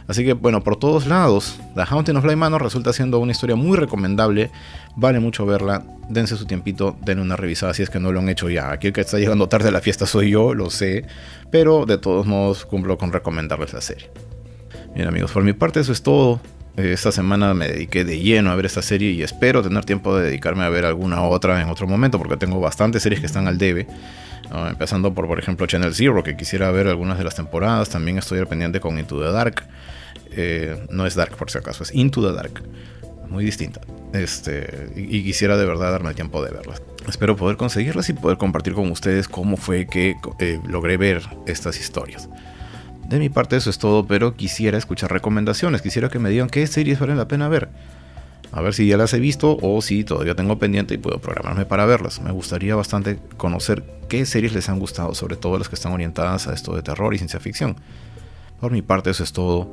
Así 0.08 0.24
que 0.24 0.32
bueno, 0.32 0.64
por 0.64 0.76
todos 0.76 1.06
lados, 1.06 1.60
The 1.74 1.82
Haunting 1.82 2.16
of 2.16 2.22
Blade 2.22 2.36
Manor 2.36 2.62
resulta 2.62 2.94
siendo 2.94 3.18
una 3.18 3.32
historia 3.32 3.56
muy 3.56 3.76
recomendable. 3.76 4.50
Vale 4.96 5.20
mucho 5.20 5.44
verla. 5.44 5.84
Dense 6.08 6.38
su 6.38 6.46
tiempito, 6.46 6.96
denle 7.04 7.22
una 7.22 7.36
revisada 7.36 7.74
si 7.74 7.82
es 7.82 7.90
que 7.90 8.00
no 8.00 8.10
lo 8.10 8.20
han 8.20 8.30
hecho 8.30 8.48
ya. 8.48 8.72
Aquí 8.72 8.86
el 8.86 8.94
que 8.94 9.02
está 9.02 9.18
llegando 9.18 9.50
tarde 9.50 9.68
a 9.68 9.70
la 9.70 9.82
fiesta 9.82 10.06
soy 10.06 10.30
yo, 10.30 10.54
lo 10.54 10.70
sé. 10.70 11.04
Pero 11.50 11.84
de 11.84 11.98
todos 11.98 12.26
modos 12.26 12.64
cumplo 12.64 12.96
con 12.96 13.12
recomendarles 13.12 13.74
la 13.74 13.82
serie. 13.82 14.10
Bien 14.94 15.06
amigos, 15.06 15.30
por 15.30 15.44
mi 15.44 15.52
parte 15.52 15.80
eso 15.80 15.92
es 15.92 16.02
todo. 16.02 16.40
Esta 16.76 17.12
semana 17.12 17.52
me 17.52 17.68
dediqué 17.68 18.04
de 18.04 18.18
lleno 18.18 18.50
a 18.50 18.54
ver 18.54 18.64
esta 18.64 18.80
serie 18.80 19.10
y 19.10 19.22
espero 19.22 19.62
tener 19.62 19.84
tiempo 19.84 20.16
de 20.16 20.26
dedicarme 20.26 20.62
a 20.64 20.70
ver 20.70 20.86
alguna 20.86 21.22
otra 21.22 21.60
en 21.60 21.68
otro 21.68 21.86
momento 21.86 22.18
porque 22.18 22.36
tengo 22.36 22.60
bastantes 22.60 23.02
series 23.02 23.20
que 23.20 23.26
están 23.26 23.46
al 23.46 23.58
debe. 23.58 23.86
empezando 24.70 25.12
por, 25.12 25.26
por 25.26 25.38
ejemplo, 25.38 25.66
Channel 25.66 25.94
Zero, 25.94 26.22
que 26.22 26.34
quisiera 26.34 26.70
ver 26.70 26.86
algunas 26.86 27.18
de 27.18 27.24
las 27.24 27.34
temporadas. 27.34 27.90
También 27.90 28.16
estoy 28.16 28.38
al 28.38 28.46
pendiente 28.46 28.80
con 28.80 28.98
Into 28.98 29.20
the 29.20 29.30
Dark. 29.30 29.64
Eh, 30.40 30.86
no 30.90 31.04
es 31.04 31.16
Dark 31.16 31.36
por 31.36 31.50
si 31.50 31.58
acaso, 31.58 31.82
es 31.82 31.92
Into 31.92 32.24
the 32.24 32.32
Dark. 32.32 32.62
Muy 33.28 33.44
distinta. 33.44 33.80
Este, 34.12 34.88
y, 34.94 35.24
quisiera 35.24 35.56
de 35.56 35.66
verdad 35.66 35.90
darme 35.90 36.10
el 36.10 36.14
tiempo 36.14 36.44
de 36.44 36.52
verlas. 36.52 36.80
Espero 37.08 37.34
poder 37.34 37.56
conseguirlas 37.56 38.08
y 38.08 38.12
poder 38.12 38.38
compartir 38.38 38.74
con 38.74 38.88
ustedes 38.92 39.26
cómo 39.26 39.56
fue 39.56 39.88
que 39.88 40.14
eh, 40.38 40.60
logré 40.64 40.96
ver 40.96 41.22
estas 41.46 41.80
historias. 41.80 42.28
De 43.08 43.18
mi 43.18 43.30
parte 43.30 43.56
eso 43.56 43.68
es 43.68 43.78
todo, 43.78 44.06
pero 44.06 44.36
quisiera 44.36 44.78
escuchar 44.78 45.10
recomendaciones, 45.10 45.82
quisiera 45.82 46.08
que 46.08 46.20
me 46.20 46.30
digan 46.30 46.48
qué 46.48 46.64
series 46.68 47.00
valen 47.00 47.16
la 47.16 47.26
pena 47.26 47.48
ver. 47.48 47.68
A 48.52 48.62
ver 48.62 48.74
si 48.74 48.86
ya 48.86 48.96
las 48.96 49.12
he 49.14 49.18
visto 49.18 49.58
o 49.60 49.82
si 49.82 50.04
todavía 50.04 50.36
tengo 50.36 50.56
pendiente 50.60 50.94
y 50.94 50.98
puedo 50.98 51.18
programarme 51.18 51.66
para 51.66 51.84
verlas. 51.84 52.20
Me 52.20 52.30
gustaría 52.30 52.76
bastante 52.76 53.18
conocer 53.36 53.82
qué 54.08 54.24
series 54.24 54.52
les 54.52 54.68
han 54.68 54.78
gustado, 54.78 55.16
sobre 55.16 55.36
todo 55.36 55.58
las 55.58 55.68
que 55.68 55.74
están 55.74 55.92
orientadas 55.92 56.46
a 56.46 56.54
esto 56.54 56.76
de 56.76 56.82
terror 56.82 57.12
y 57.12 57.18
ciencia 57.18 57.40
ficción. 57.40 57.76
Por 58.60 58.72
mi 58.72 58.82
parte 58.82 59.10
eso 59.10 59.22
es 59.22 59.32
todo. 59.32 59.72